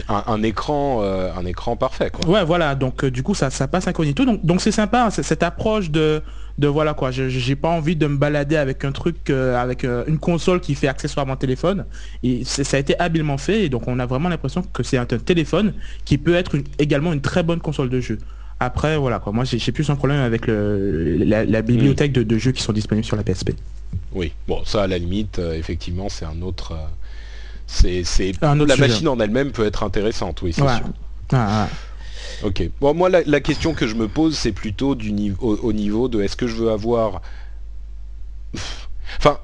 [0.09, 2.11] un, écran, euh, un écran parfait.
[2.11, 2.29] Quoi.
[2.29, 2.75] Ouais, voilà.
[2.75, 4.25] Donc euh, du coup, ça, ça passe incognito.
[4.25, 6.23] Donc donc c'est sympa hein, cette approche de
[6.59, 7.11] de voilà quoi.
[7.11, 10.89] J'ai pas envie de me balader avec un truc, euh, avec une console qui fait
[10.89, 11.87] accessoirement téléphone.
[12.23, 13.65] Et ça a été habilement fait.
[13.65, 15.73] Et donc on a vraiment l'impression que c'est un, téléphone
[16.05, 18.19] qui peut être également une très bonne console de jeu.
[18.63, 19.33] Après, voilà quoi.
[19.33, 23.07] Moi, j'ai plus un problème avec le, la, bibliothèque de, de, jeux qui sont disponibles
[23.07, 23.53] sur la PSP.
[24.13, 26.73] Oui, bon, ça à la limite, euh, effectivement, c'est un autre.
[26.73, 26.87] Euh,
[27.67, 28.33] c'est, c'est...
[28.43, 30.83] la machine en elle-même peut être intéressante, oui, c'est sûr.
[31.33, 31.69] Ah, ah.
[32.43, 32.69] Ok.
[32.81, 36.23] Bon, moi, la, question que je me pose, c'est plutôt du niveau, au, niveau de
[36.23, 37.23] est-ce que je veux avoir.
[39.19, 39.39] Enfin.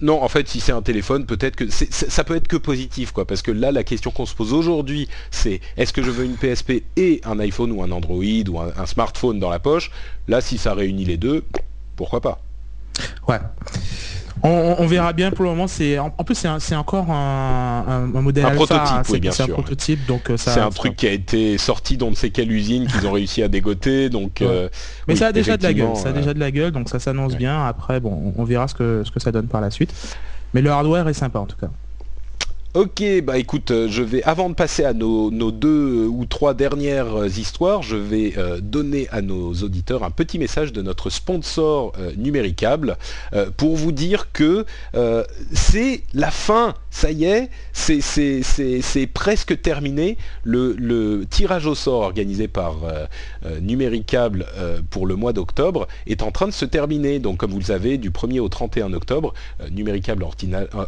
[0.00, 3.24] Non, en fait, si c'est un téléphone, peut-être que ça peut être que positif, quoi.
[3.24, 6.36] Parce que là, la question qu'on se pose aujourd'hui, c'est est-ce que je veux une
[6.36, 9.90] PSP et un iPhone ou un Android ou un smartphone dans la poche?
[10.28, 11.44] Là, si ça réunit les deux,
[11.96, 12.42] pourquoi pas?
[13.28, 13.38] Ouais.
[14.46, 15.66] On, verra bien pour le moment.
[15.66, 19.46] C'est en, plus c'est encore un, modèle un prototype, oui, bien sûr.
[19.46, 22.28] C'est un prototype, donc euh, C'est un truc qui a été sorti dans ne sais
[22.28, 24.42] quelle usine qu'ils ont réussi à dégoter, donc.
[24.42, 24.68] Euh,
[25.08, 25.96] Mais ça a déjà de la gueule.
[25.96, 27.64] Ça a déjà de la gueule, donc ça s'annonce bien.
[27.64, 29.94] Après, bon, on verra ce que ce que ça donne par la suite.
[30.52, 31.70] Mais le hardware est sympa en tout cas.
[32.74, 37.14] Ok, bah écoute, euh, je vais, avant de passer à nos, deux ou trois dernières
[37.14, 41.92] euh, histoires, je vais euh, donner à nos auditeurs un petit message de notre sponsor
[42.16, 42.96] numéricable
[43.56, 44.64] pour vous dire que
[45.52, 50.16] c'est la fin, ça y est, c'est presque terminé.
[50.44, 52.76] Le, tirage au sort organisé par
[53.60, 54.46] Numéricable
[54.90, 57.18] pour le mois d'octobre est en train de se terminer.
[57.18, 59.34] Donc comme vous le savez, du 1er au 31 octobre,
[59.72, 60.24] Numéricable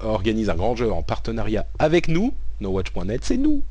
[0.04, 3.62] organise un grand jeu en partenariat avec nous nowatch.net, c'est nous.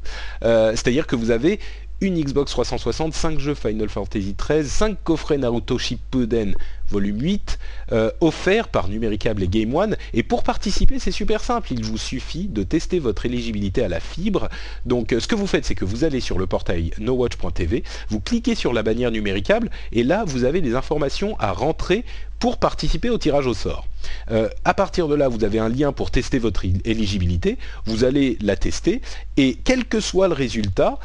[0.42, 1.60] C'est-à-dire que vous avez
[2.02, 6.56] une Xbox 360, 5 jeux Final Fantasy XIII, 5 coffrets Naruto Shippuden
[6.90, 7.60] volume 8,
[7.92, 9.96] euh, offert par Numéricable et Game One.
[10.14, 11.74] Et pour participer, c'est super simple.
[11.74, 14.50] Il vous suffit de tester votre éligibilité à la fibre.
[14.86, 18.20] Donc euh, ce que vous faites, c'est que vous allez sur le portail nowatch.tv, vous
[18.20, 22.06] cliquez sur la bannière Numéricable, et là, vous avez des informations à rentrer
[22.46, 23.88] pour participer au tirage au sort.
[24.30, 28.38] Euh, à partir de là, vous avez un lien pour tester votre éligibilité, vous allez
[28.40, 29.02] la tester,
[29.36, 31.00] et quel que soit le résultat,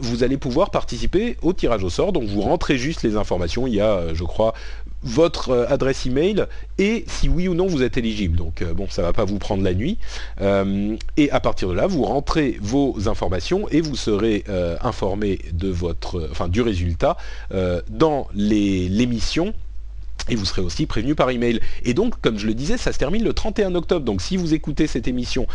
[0.00, 2.12] vous allez pouvoir participer au tirage au sort.
[2.14, 4.54] Donc vous rentrez juste les informations, il y a, je crois,
[5.02, 6.46] votre euh, adresse email
[6.78, 8.36] et si oui ou non vous êtes éligible.
[8.36, 9.98] Donc euh, bon, ça va pas vous prendre la nuit.
[10.40, 14.44] Euh, et à partir de là, vous rentrez vos informations et vous serez
[14.80, 17.16] informé de votre, enfin du résultat
[17.88, 19.54] dans l'émission
[20.28, 21.60] et vous serez aussi prévenu par email.
[21.84, 24.04] Et donc, comme je le disais, ça se termine le 31 octobre.
[24.04, 25.46] Donc si vous écoutez cette émission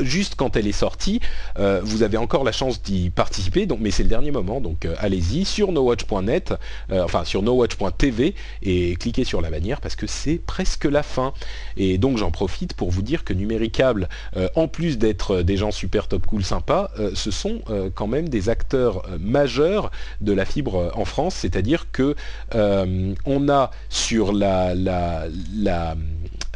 [0.00, 1.20] juste quand elle est sortie,
[1.58, 4.94] euh, vous avez encore la chance d'y participer, mais c'est le dernier moment, donc euh,
[4.98, 6.54] allez-y sur nowatch.net,
[6.90, 11.32] euh, enfin sur nowatch.tv et cliquez sur la bannière parce que c'est presque la fin.
[11.76, 14.08] Et donc j'en profite pour vous dire que Numéricable,
[14.54, 17.62] en plus d'être des gens super top cool sympas, ce sont
[17.94, 19.90] quand même des acteurs majeurs
[20.20, 22.16] de la fibre en France, c'est-à-dire que
[22.52, 25.96] on a sur la, la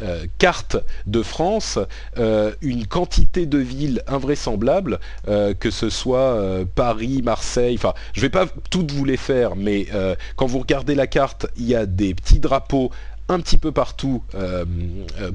[0.01, 1.79] euh, carte de France
[2.17, 6.37] euh, une quantité de villes invraisemblables, euh, que ce soit
[6.75, 9.87] Paris, Marseille, enfin je vais pas toutes vous les faire, mais
[10.35, 12.91] quand vous regardez la carte, il y a des petits drapeaux
[13.27, 14.23] un petit peu partout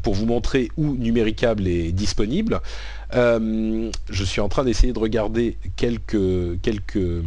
[0.03, 2.61] pour vous montrer où Numéricable est disponible.
[3.15, 7.23] Euh, je suis en train d'essayer de regarder quelques, quelques euh,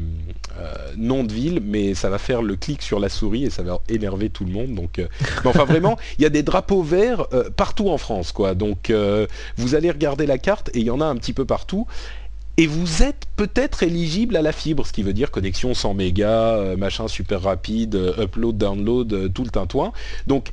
[0.98, 3.80] noms de villes, mais ça va faire le clic sur la souris et ça va
[3.90, 4.74] énerver tout le monde.
[4.76, 5.08] Donc, euh,
[5.46, 8.56] enfin vraiment, il y a des drapeaux verts partout en France, quoi.
[8.56, 8.92] Donc
[9.58, 11.88] vous allez regarder la carte et il y en a un petit peu partout
[12.58, 16.76] et vous êtes peut-être éligible à la fibre, ce qui veut dire connexion 100 mégas,
[16.76, 19.92] machin super rapide, upload, download, tout le tintouin.
[20.28, 20.52] Donc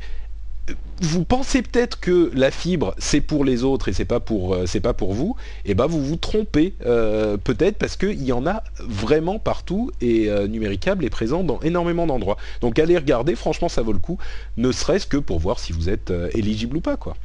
[1.00, 4.66] vous pensez peut-être que la fibre c'est pour les autres et c'est pas pour euh,
[4.82, 8.46] pas pour vous, et eh ben vous vous trompez euh, peut-être parce qu'il y en
[8.46, 12.36] a vraiment partout et euh, Numéricable est présent dans énormément d'endroits.
[12.60, 14.18] Donc allez regarder, franchement ça vaut le coup,
[14.56, 17.16] ne serait-ce que pour voir si vous êtes éligible ou pas quoi.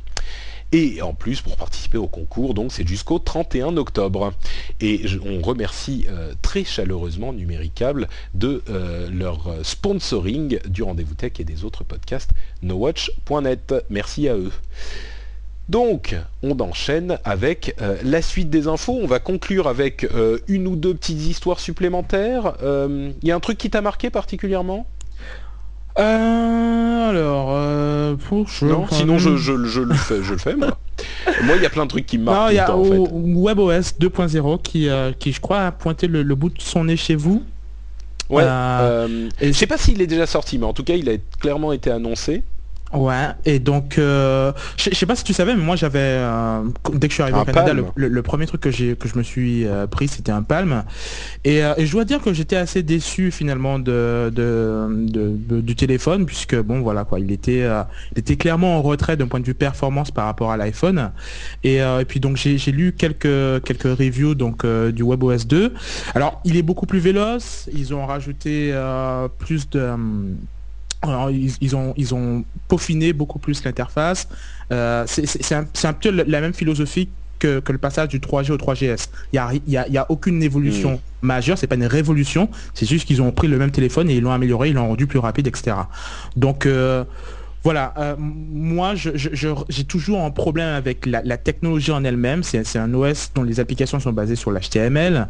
[0.71, 4.33] Et en plus, pour participer au concours, donc c'est jusqu'au 31 octobre.
[4.81, 11.43] Et on remercie euh, très chaleureusement Numéricable de euh, leur sponsoring du Rendez-vous Tech et
[11.43, 13.75] des autres podcasts nowatch.net.
[13.89, 14.51] Merci à eux.
[15.69, 18.99] Donc, on enchaîne avec euh, la suite des infos.
[19.01, 20.07] On va conclure avec
[20.47, 22.55] une ou deux petites histoires supplémentaires.
[22.61, 24.85] Il y a un truc qui t'a marqué particulièrement?
[25.97, 30.77] Euh, alors, euh, pour non, sinon je, je, je, le fais, je le fais moi.
[31.43, 32.51] moi, il y a plein de trucs qui me marquent.
[32.51, 36.61] Il y a WebOS 2.0 qui, euh, qui, je crois, a pointé le, bout de
[36.61, 37.43] son nez chez vous.
[38.29, 38.43] Ouais.
[38.45, 41.71] Euh, je sais pas s'il est déjà sorti, mais en tout cas, il a clairement
[41.71, 42.43] été annoncé.
[42.93, 46.61] Ouais, et donc, euh, je sais pas si tu savais, mais moi j'avais, euh,
[46.93, 49.23] dès que je suis arrivé au Canada, le, premier truc que, j'ai, que je me
[49.23, 50.83] suis euh, pris, c'était un palme.
[51.43, 56.81] Et, je dois dire que j'étais assez déçu finalement de, de, du téléphone, puisque bon,
[56.81, 57.67] voilà quoi, il était,
[58.13, 61.11] il était clairement en retrait d'un point de vue performance par rapport à l'iPhone.
[61.63, 65.73] Et, puis donc j'ai, lu quelques, quelques reviews donc du WebOS 2.
[66.13, 68.73] Alors, il est beaucoup plus véloce, ils ont rajouté
[69.39, 69.95] plus de
[71.29, 74.27] ils, ont, ils ont peaufiné beaucoup plus l'interface.
[74.71, 79.07] Euh, c'est un, peu la même philosophie que, le passage du 3G au 3GS.
[79.33, 83.21] Il n'y a, y a, aucune évolution majeure, c'est pas une révolution, c'est juste qu'ils
[83.21, 85.75] ont pris le même téléphone et ils l'ont amélioré, ils l'ont rendu plus rapide, etc.
[86.35, 87.03] Donc euh,
[87.63, 92.43] voilà, euh, moi j'ai toujours un problème avec la, technologie en elle-même.
[92.43, 95.27] C'est un OS dont les applications sont basées sur l'HTML.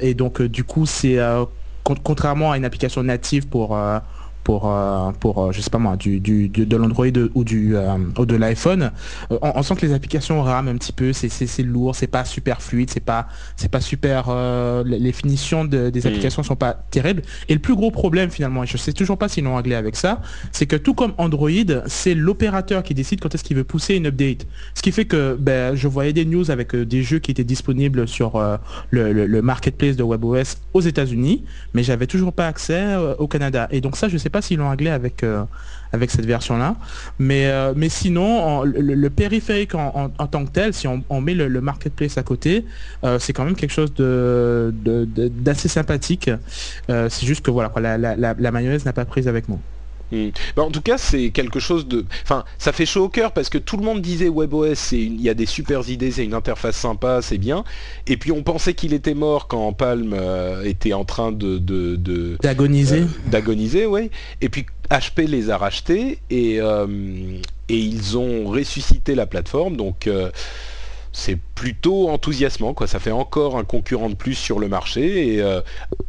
[0.00, 1.18] et donc du coup c'est
[1.82, 3.76] contrairement à une application native pour
[4.44, 7.96] pour euh, pour euh, je sais pas moi du, du, de l'Android ou du euh,
[8.18, 8.92] ou de l'iPhone.
[9.30, 12.60] On, sent que les applications rament un petit peu c'est c'est lourd c'est pas super
[12.60, 13.26] fluide c'est pas
[13.56, 14.30] c'est pas super
[14.84, 16.06] les finitions des mm.
[16.06, 17.22] applications sont pas terribles.
[17.48, 19.96] Et le plus gros problème finalement et je sais toujours pas s'ils l'ont réglé avec
[19.96, 20.20] ça
[20.52, 21.50] c'est que tout comme Android
[21.86, 24.46] c'est l'opérateur qui décide quand est-ce qu'il veut pousser une update.
[24.74, 28.06] Ce qui fait que ben, je voyais des news avec des jeux qui étaient disponibles
[28.06, 28.38] sur
[28.90, 33.68] le, le, marketplace de WebOS aux États-Unis mais j'avais toujours pas accès au Canada.
[33.70, 35.44] Et donc ça je sais pas s'ils l'ont réglé avec, euh,
[35.92, 36.74] avec cette version-là.
[37.20, 42.18] Mais, euh, mais sinon, le, périphérique en, tant que tel, si on, met le, marketplace
[42.18, 42.64] à côté,
[43.04, 44.74] euh, c'est quand même quelque chose de,
[45.46, 46.30] d'assez sympathique.
[46.88, 49.58] c'est juste que voilà, la, la, mayonnaise n'a pas prise avec moi.
[50.56, 52.04] Bah, en tout cas, c'est quelque chose de.
[52.22, 55.28] Enfin, ça fait chaud au cœur parce que tout le monde disait WebOS, il y
[55.28, 57.64] a des super idées, c'est une interface sympa, c'est bien.
[58.06, 61.58] Et puis on pensait qu'il était mort quand Palm euh, était en train de
[62.42, 63.00] d'agoniser.
[63.00, 64.10] Euh, d'agoniser, oui.
[64.40, 66.86] Et puis HP les a rachetés et euh,
[67.68, 69.76] et ils ont ressuscité la plateforme.
[69.76, 70.08] Donc
[71.14, 72.88] c'est plutôt enthousiasmant quoi.
[72.88, 75.40] Ça fait encore un concurrent de plus sur le marché et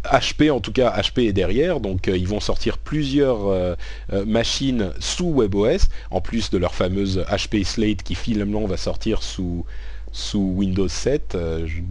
[0.04, 1.80] HP euh, en tout cas HP est derrière.
[1.80, 3.76] Donc euh, ils vont sortir plusieurs euh,
[4.26, 9.64] machines sous WebOS en plus de leur fameuse HP Slate qui finalement va sortir sous
[10.12, 11.38] sous Windows 7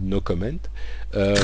[0.01, 0.59] no comment
[1.15, 1.35] euh,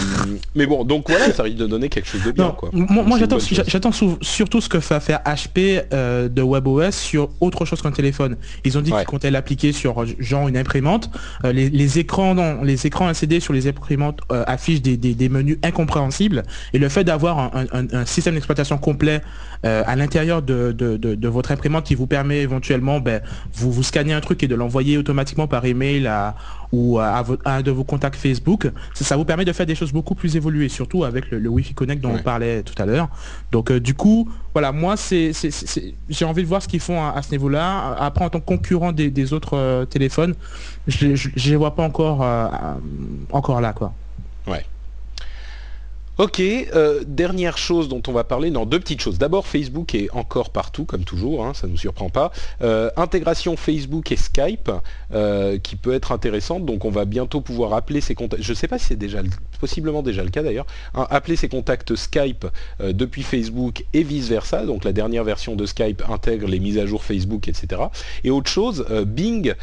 [0.55, 2.49] mais bon, donc voilà, ça risque de donner quelque chose de bien.
[2.51, 2.69] quoi.
[2.73, 3.91] Moi, j'attends,
[4.21, 8.37] surtout ce que va faire HP euh, de WebOS sur autre chose qu'un téléphone.
[8.65, 11.09] Ils ont dit qu'ils comptaient l'appliquer sur genre une imprimante.
[11.45, 16.43] Euh, les, écrans, dans, les écrans LCD sur les imprimantes affichent des, menus incompréhensibles.
[16.73, 19.21] Et le fait d'avoir un, système d'exploitation complet
[19.63, 23.21] à l'intérieur de, votre imprimante qui vous permet éventuellement, ben,
[23.53, 26.35] vous vous scannez un truc et de l'envoyer automatiquement par email à,
[26.71, 30.15] ou à, un de vos contacts Facebook, ça, vous permet de faire des choses beaucoup
[30.15, 33.09] plus évoluées, surtout avec le, Wi-Fi Connect dont on parlait tout à l'heure.
[33.51, 35.31] Donc euh, du coup, voilà, moi c'est,
[36.09, 37.95] j'ai envie de voir ce qu'ils font à, ce niveau-là.
[37.99, 40.35] Après, en tant que concurrent des, autres euh, téléphones,
[40.87, 42.47] je ne les vois pas encore, euh,
[43.31, 43.93] encore là, quoi.
[44.47, 44.65] Ouais.
[46.21, 49.17] Ok, euh, dernière chose dont on va parler, non, deux petites choses.
[49.17, 52.31] D'abord, Facebook est encore partout, comme toujours, hein, ça ne nous surprend pas.
[52.61, 54.69] Euh, intégration Facebook et Skype,
[55.15, 58.55] euh, qui peut être intéressante, donc on va bientôt pouvoir appeler ses contacts, je ne
[58.55, 59.23] sais pas si c'est déjà,
[59.59, 62.45] possiblement déjà le cas d'ailleurs, hein, appeler ses contacts Skype
[62.79, 67.03] depuis Facebook et vice-versa, donc la dernière version de Skype intègre les mises à jour
[67.03, 67.81] Facebook, etc.
[68.23, 69.55] Et autre chose, Bing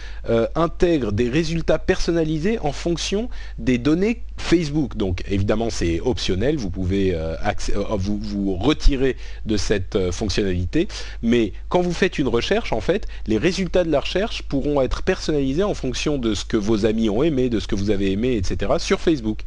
[0.57, 3.29] intègre des résultats personnalisés en fonction
[3.59, 7.35] des données Facebook, donc évidemment c'est optionnel, vous pouvez euh,
[7.75, 9.17] euh, vous, retirer
[9.47, 10.89] de cette euh, fonctionnalité,
[11.23, 15.03] mais quand vous faites une recherche, en fait, les résultats de la recherche pourront être
[15.03, 18.13] personnalisés en fonction de ce que vos amis ont aimé, de ce que vous avez
[18.13, 18.73] aimé, etc.
[18.79, 19.41] sur Facebook.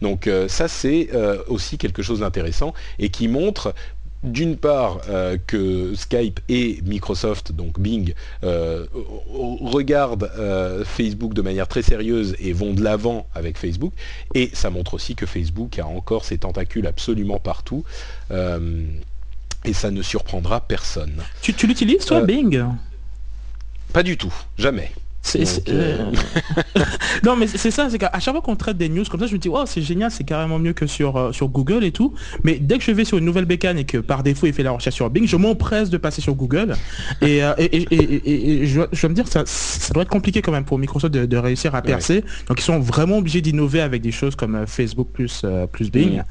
[0.00, 1.08] Donc ça c'est
[1.48, 3.74] aussi quelque chose d'intéressant et qui montre
[4.22, 8.86] d'une part euh, que Skype et Microsoft, donc Bing, euh,
[9.60, 13.92] regardent euh, Facebook de manière très sérieuse et vont de l'avant avec Facebook.
[14.34, 17.84] Et ça montre aussi que Facebook a encore ses tentacules absolument partout.
[19.64, 21.22] et ça ne surprendra personne.
[21.42, 22.64] Tu, tu l'utilises toi, Bing?
[23.92, 24.92] Pas du tout, jamais.
[25.36, 26.10] Euh,
[27.24, 29.34] non mais c'est ça, c'est qu'à chaque fois qu'on traite des news comme ça, je
[29.34, 32.14] me dis, oh c'est génial, c'est carrément mieux que sur, euh, sur Google et tout.
[32.44, 34.62] Mais dès que je vais sur une nouvelle bécane et que par défaut il fait
[34.62, 36.74] la recherche sur Bing, je m'empresse de passer sur Google.
[37.20, 41.12] Et, euh, je, dois me dire, ça, ça doit être compliqué quand même pour Microsoft
[41.12, 42.24] de, réussir à percer.
[42.48, 46.22] Donc ils sont vraiment obligés d'innover avec des choses comme Facebook plus, plus Bing.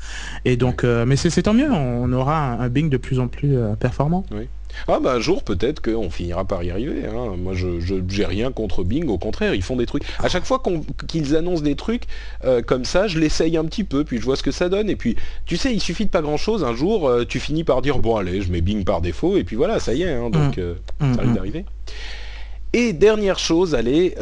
[0.46, 4.26] Et donc, mais c'est tant mieux, on aura un, Bing de plus en plus performant.
[4.32, 4.48] Oui.
[4.88, 7.06] Ah bah un jour peut-être qu'on finira par y arriver.
[7.06, 7.36] Hein.
[7.38, 10.04] Moi je j'ai rien contre Bing, au contraire, ils font des trucs.
[10.20, 10.62] À chaque fois
[11.08, 12.04] qu'ils annoncent des trucs
[12.46, 14.90] euh, comme ça, je l'essaye un petit peu, puis je vois ce que ça donne.
[14.90, 15.16] Et puis
[15.46, 16.64] tu sais, il suffit de pas grand chose.
[16.64, 19.44] Un jour, euh, tu finis par dire bon allez, je mets Bing par défaut, et
[19.44, 20.14] puis voilà, ça y est.
[20.14, 20.30] Hein.
[20.30, 20.62] donc mmh.
[20.62, 21.36] Euh, ça arrive mmh.
[21.36, 21.66] d'arriver.
[22.74, 24.14] Et dernière chose, allez,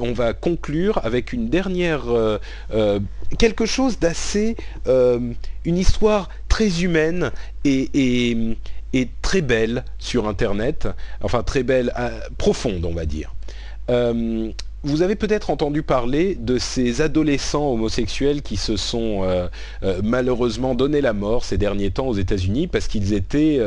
[0.00, 2.04] on va conclure avec une dernière
[3.38, 4.56] quelque chose d'assez
[4.86, 7.32] une histoire très humaine
[7.64, 8.56] et
[8.92, 10.88] est très belle sur Internet,
[11.22, 13.34] enfin très belle, euh, profonde on va dire.
[13.90, 14.50] Euh,
[14.84, 19.48] vous avez peut-être entendu parler de ces adolescents homosexuels qui se sont euh,
[20.04, 23.60] malheureusement donné la mort ces derniers temps aux États-Unis parce qu'ils étaient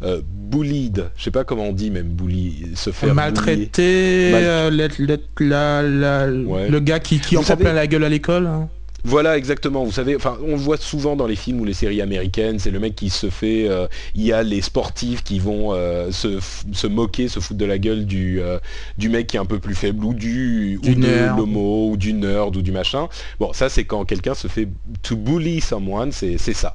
[0.00, 1.06] bullied.
[1.16, 7.36] Je sais pas comment on dit même bully, se faire maltraiter, le gars qui, qui
[7.36, 8.46] en prend plein la gueule à l'école.
[8.46, 8.68] Hein.
[9.06, 9.84] Voilà, exactement.
[9.84, 12.58] Vous savez, enfin, on le voit souvent dans les films ou les séries américaines.
[12.58, 13.68] C'est le mec qui se fait.
[13.68, 17.78] Euh, il y a les sportifs qui vont euh, se, moquer, se foutre de la
[17.78, 18.58] gueule du, euh,
[18.96, 21.96] du mec qui est un peu plus faible ou du, du ou de l'homo ou
[21.98, 23.08] du nerd ou du machin.
[23.38, 24.68] Bon, ça c'est quand quelqu'un se fait
[25.02, 26.74] to bully someone, c'est ça.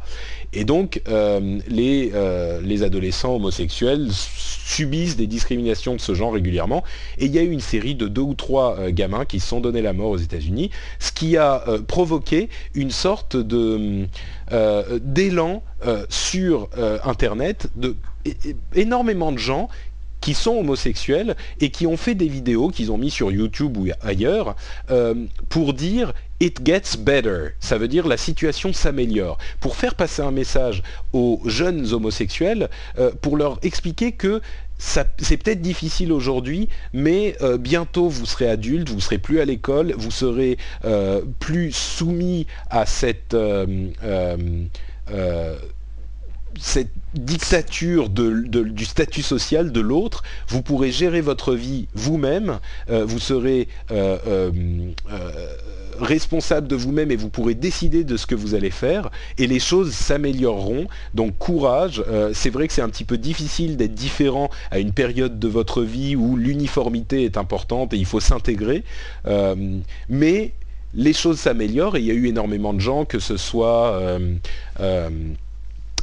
[0.51, 6.83] Et donc, euh, les, euh, les adolescents homosexuels subissent des discriminations de ce genre régulièrement.
[7.19, 9.47] Et il y a eu une série de deux ou trois euh, gamins qui se
[9.47, 14.01] sont donné la mort aux États-Unis, ce qui a provoqué une sorte d'élan
[16.09, 16.69] sur
[17.03, 17.95] Internet de
[19.31, 19.69] de gens
[20.21, 23.87] qui sont homosexuels et qui ont fait des vidéos qu'ils ont mis sur YouTube ou
[24.01, 24.55] ailleurs
[25.49, 29.37] pour dire It gets better, ça veut dire la situation s'améliore.
[29.59, 34.41] Pour faire passer un message aux jeunes homosexuels, euh, pour leur expliquer que
[34.77, 39.93] c'est peut-être difficile aujourd'hui, mais euh, bientôt vous serez adulte, vous serez plus à l'école,
[39.97, 43.35] vous serez euh, plus soumis à cette
[46.59, 53.19] cette dictature du statut social de l'autre, vous pourrez gérer votre vie vous-même, euh, vous
[53.19, 54.51] serez euh, euh,
[55.99, 59.59] responsable de vous-même et vous pourrez décider de ce que vous allez faire et les
[59.59, 60.87] choses s'amélioreront.
[61.13, 65.39] Donc courage, c'est vrai que c'est un petit peu difficile d'être différent à une période
[65.39, 68.83] de votre vie où l'uniformité est importante et il faut s'intégrer,
[70.07, 70.53] mais
[70.93, 73.99] les choses s'améliorent et il y a eu énormément de gens, que ce soit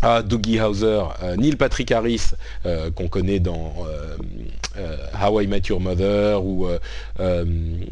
[0.02, 2.30] ah, Dougie Hauser, euh, Neil Patrick Harris,
[2.64, 6.68] euh, qu'on connaît dans euh, How I Met Your Mother, ou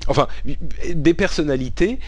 [0.07, 0.29] enfin
[0.95, 1.99] des personnalités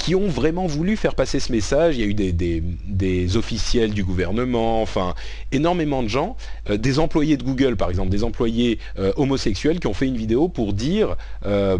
[0.00, 1.98] qui ont vraiment voulu faire passer ce message.
[1.98, 5.14] Il y a eu des, officiels du gouvernement, enfin
[5.52, 6.36] énormément de gens,
[6.70, 10.16] euh, des employés de Google par exemple, des employés euh, homosexuels qui ont fait une
[10.16, 11.76] vidéo pour dire euh,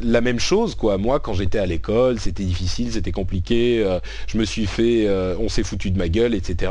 [0.00, 0.76] la même chose.
[0.76, 0.96] Quoi.
[0.96, 3.84] Moi, quand j'étais à l'école, c'était difficile, c'était compliqué,
[4.28, 5.08] je me suis fait,
[5.40, 6.70] on s'est foutu de ma gueule, etc.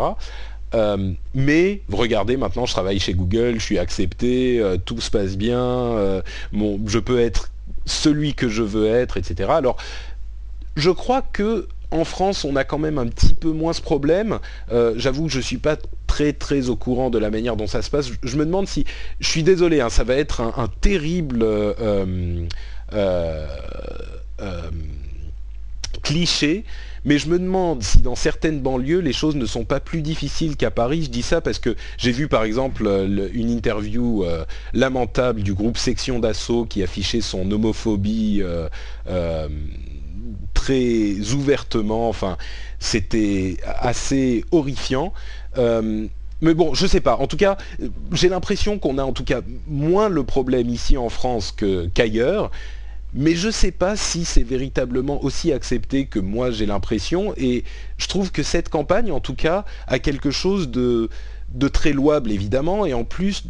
[1.34, 6.24] mais regardez, maintenant je travaille chez Google, je suis accepté, tout se passe bien,
[6.54, 7.52] je peux être
[7.86, 9.50] celui que je veux être, etc.
[9.52, 9.78] Alors
[10.76, 14.40] je crois que en France, on a quand même un petit peu moins ce problème.
[14.72, 17.68] Euh, j'avoue que je ne suis pas très très au courant de la manière dont
[17.68, 18.10] ça se passe.
[18.22, 18.86] Je, me demande si,
[19.20, 22.46] je suis désolé, hein, ça va être un, terrible euh,
[22.94, 23.48] euh,
[26.02, 26.66] cliché,
[27.06, 30.58] mais je me demande si dans certaines banlieues, les choses ne sont pas plus difficiles
[30.58, 31.04] qu'à Paris.
[31.04, 32.88] Je dis ça parce que j'ai vu par exemple
[33.34, 34.26] une interview
[34.74, 38.44] lamentable du groupe Section d'Assaut qui affichait son homophobie
[40.66, 42.10] très ouvertement.
[42.10, 42.38] Enfin,
[42.80, 45.14] c'était assez horrifiant.
[45.58, 46.08] Euh,
[46.42, 47.18] mais bon, je sais pas.
[47.18, 47.58] En tout cas,
[48.12, 51.56] j'ai l'impression qu'on a en tout cas moins le problème ici en France
[51.94, 52.52] qu'ailleurs.
[53.14, 57.34] mais je sais pas si c'est véritablement aussi accepté que moi j'ai l'impression.
[57.38, 57.64] Et
[57.98, 61.10] je trouve que cette campagne, en tout cas, a quelque chose de
[61.56, 63.48] de très louable évidemment et en plus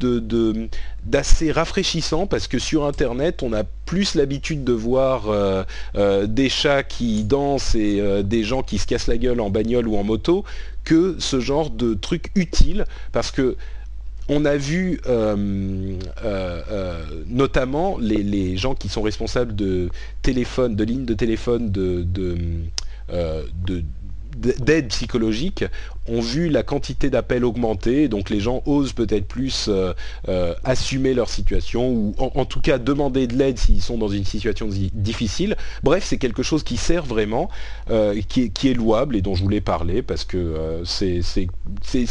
[1.06, 5.64] d'assez rafraîchissant parce que sur internet on a plus l'habitude de voir euh,
[5.96, 9.50] euh, des chats qui dansent et euh, des gens qui se cassent la gueule en
[9.50, 10.46] bagnole ou en moto
[10.84, 13.58] que ce genre de truc utile parce que
[14.28, 15.00] on a vu
[17.28, 19.90] notamment les, gens qui sont responsables de
[20.24, 22.08] téléphone, de lignes de téléphone de
[24.36, 25.64] d'aide psychologique
[26.08, 29.94] ont vu la quantité d'appels augmenter, donc les gens osent peut-être plus euh,
[30.30, 34.26] euh, assumer leur situation ou en, tout cas demander de l'aide s'ils sont dans une
[34.26, 35.56] situation difficile.
[35.84, 37.50] Bref, c'est quelque chose qui sert vraiment,
[37.90, 41.22] euh, qui, est, louable et dont je voulais parler parce que c'est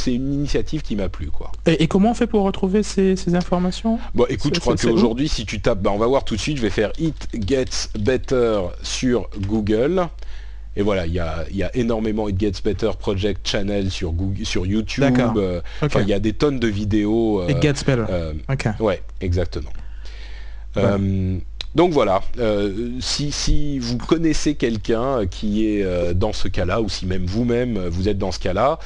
[0.07, 1.31] une initiative qui m'a plu.
[1.31, 1.53] Quoi.
[1.67, 3.99] Et, comment on fait pour retrouver ces, informations?
[4.15, 6.57] Bon, écoute, je crois qu'aujourd'hui, si tu tapes, bah, on va voir tout de suite,
[6.57, 10.09] je vais faire It Gets Better sur Google.
[10.77, 15.05] Et voilà, il y a, énormément It Gets Better Project Channel sur, Google, sur YouTube.
[15.37, 15.61] Euh,
[16.01, 17.43] il y a des tonnes de vidéos.
[17.43, 18.05] Euh, It Gets Better.
[18.11, 18.33] Euh,
[18.81, 19.71] ouais, exactement.
[21.75, 27.05] Donc voilà, euh, si, vous connaissez quelqu'un qui est euh, dans ce cas-là, ou si
[27.05, 28.79] même vous-même euh, vous êtes dans ce cas-là,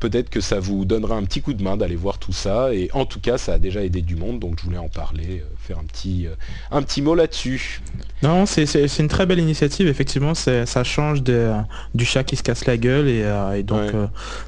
[0.00, 2.72] peut-être que ça vous donnera un petit coup de main d'aller voir tout ça.
[2.72, 5.44] Et en tout cas, ça a déjà aidé du monde, donc je voulais en parler,
[5.58, 6.26] faire un petit,
[6.70, 7.82] un petit mot là-dessus.
[8.22, 12.78] Non, c'est une très belle initiative, effectivement, ça change du chat qui se casse la
[12.78, 13.90] gueule, et, donc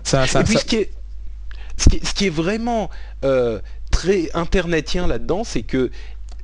[0.05, 0.25] ça...
[0.25, 0.91] et puis, Ce, qui est,
[1.77, 2.89] ce qui est vraiment
[3.93, 5.91] très internetien là-dedans, c'est que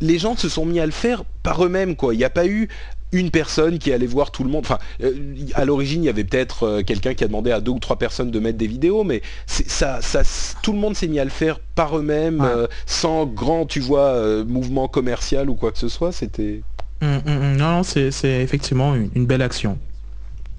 [0.01, 2.15] les gens se sont mis à le faire par eux-mêmes, quoi.
[2.15, 2.69] Il n'y a pas eu
[3.13, 4.65] une personne qui allait voir tout le monde.
[4.65, 5.15] Enfin, euh,
[5.55, 7.97] à l'origine, il y avait peut-être euh, quelqu'un qui a demandé à deux ou trois
[7.97, 10.23] personnes de mettre des vidéos, mais ça, ça,
[10.63, 14.45] tout le monde s'est mis à le faire par eux-mêmes, euh, sans grand, tu vois,
[14.45, 16.13] mouvement commercial ou quoi que ce soit.
[16.13, 16.63] C'était.
[17.01, 17.57] Hum, hum, hum.
[17.57, 19.79] non, c'est effectivement une belle action.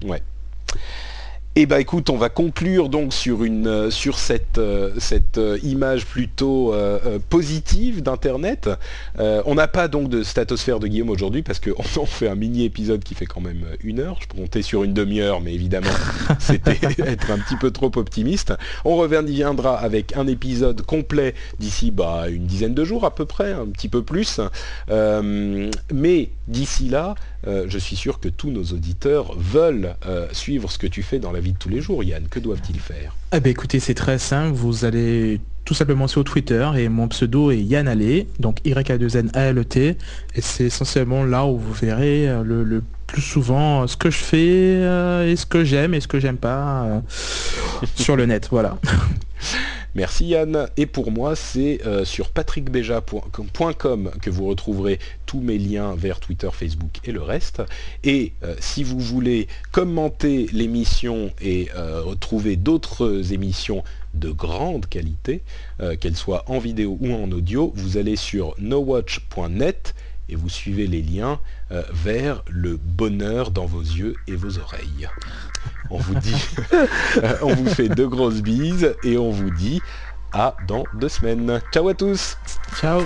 [0.04, 0.22] Ouais.
[1.56, 5.58] Eh ben écoute, on va conclure donc sur une euh, sur cette euh, cette euh,
[5.64, 6.72] image plutôt
[7.28, 8.70] positive d'internet.
[9.18, 12.64] on n'a pas donc de statosphère de Guillaume aujourd'hui parce qu'on on fait un mini
[12.64, 14.18] épisode qui fait quand même une heure.
[14.20, 15.90] Je comptais sur une demi-heure, mais évidemment
[16.38, 18.54] c'était être un petit peu trop optimiste.
[18.84, 23.52] On reviendra avec un épisode complet d'ici bah une dizaine de jours à peu près,
[23.52, 24.40] un petit peu plus.
[24.88, 27.16] mais d'ici là,
[27.46, 29.94] je suis sûr que tous nos auditeurs veulent
[30.32, 32.26] suivre ce que tu fais dans la vie de tous les jours, Yann.
[32.28, 33.16] Que doivent-ils faire?
[33.32, 34.52] Eh bien écoutez, c'est très simple.
[34.52, 39.96] Vous allez tout simplement sur Twitter et mon pseudo est Yann Allé, donc Y-A-2-N-A-L-E-T.
[40.34, 44.38] Et c'est essentiellement là où vous verrez euh, le, plus souvent ce que je fais
[44.38, 47.00] euh, et ce que j'aime et ce que j'aime pas euh,
[47.96, 48.48] sur le net.
[48.50, 48.78] Voilà.
[49.96, 50.68] Merci Yann.
[50.76, 56.48] Et pour moi, c'est euh, sur patrickbeja.com que vous retrouverez tous mes liens vers Twitter,
[56.52, 57.62] Facebook et le reste.
[58.04, 63.82] Et euh, si vous voulez commenter l'émission et euh, retrouver d'autres émissions
[64.14, 65.40] de grande qualité,
[66.00, 67.72] qu'elles soient en vidéo ou en audio.
[67.76, 69.94] Vous allez sur nowatch.net
[70.30, 71.40] et vous suivez les liens
[71.90, 75.08] vers le bonheur dans vos yeux et vos oreilles.
[75.90, 76.46] On vous dit,
[77.42, 79.82] on vous fait de grosses bises et on vous dit
[80.32, 81.60] à dans deux semaines.
[81.72, 82.36] Ciao à tous.
[82.80, 83.02] Ciao.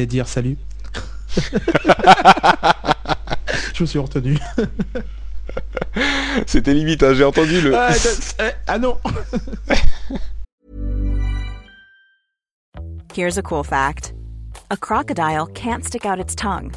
[0.00, 0.56] J'allais dire salut.
[3.74, 4.38] Je me suis retenu.
[6.46, 7.76] C'était limite, hein, j'ai entendu le.
[7.76, 7.92] Ah,
[8.66, 8.96] ah non
[13.14, 14.14] Here's a cool fact
[14.70, 16.72] a crocodile can't stick out its tongue.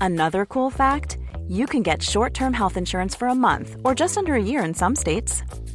[0.00, 1.18] Another cool fact
[1.48, 4.64] you can get short term health insurance for a month or just under a year
[4.64, 5.42] in some states.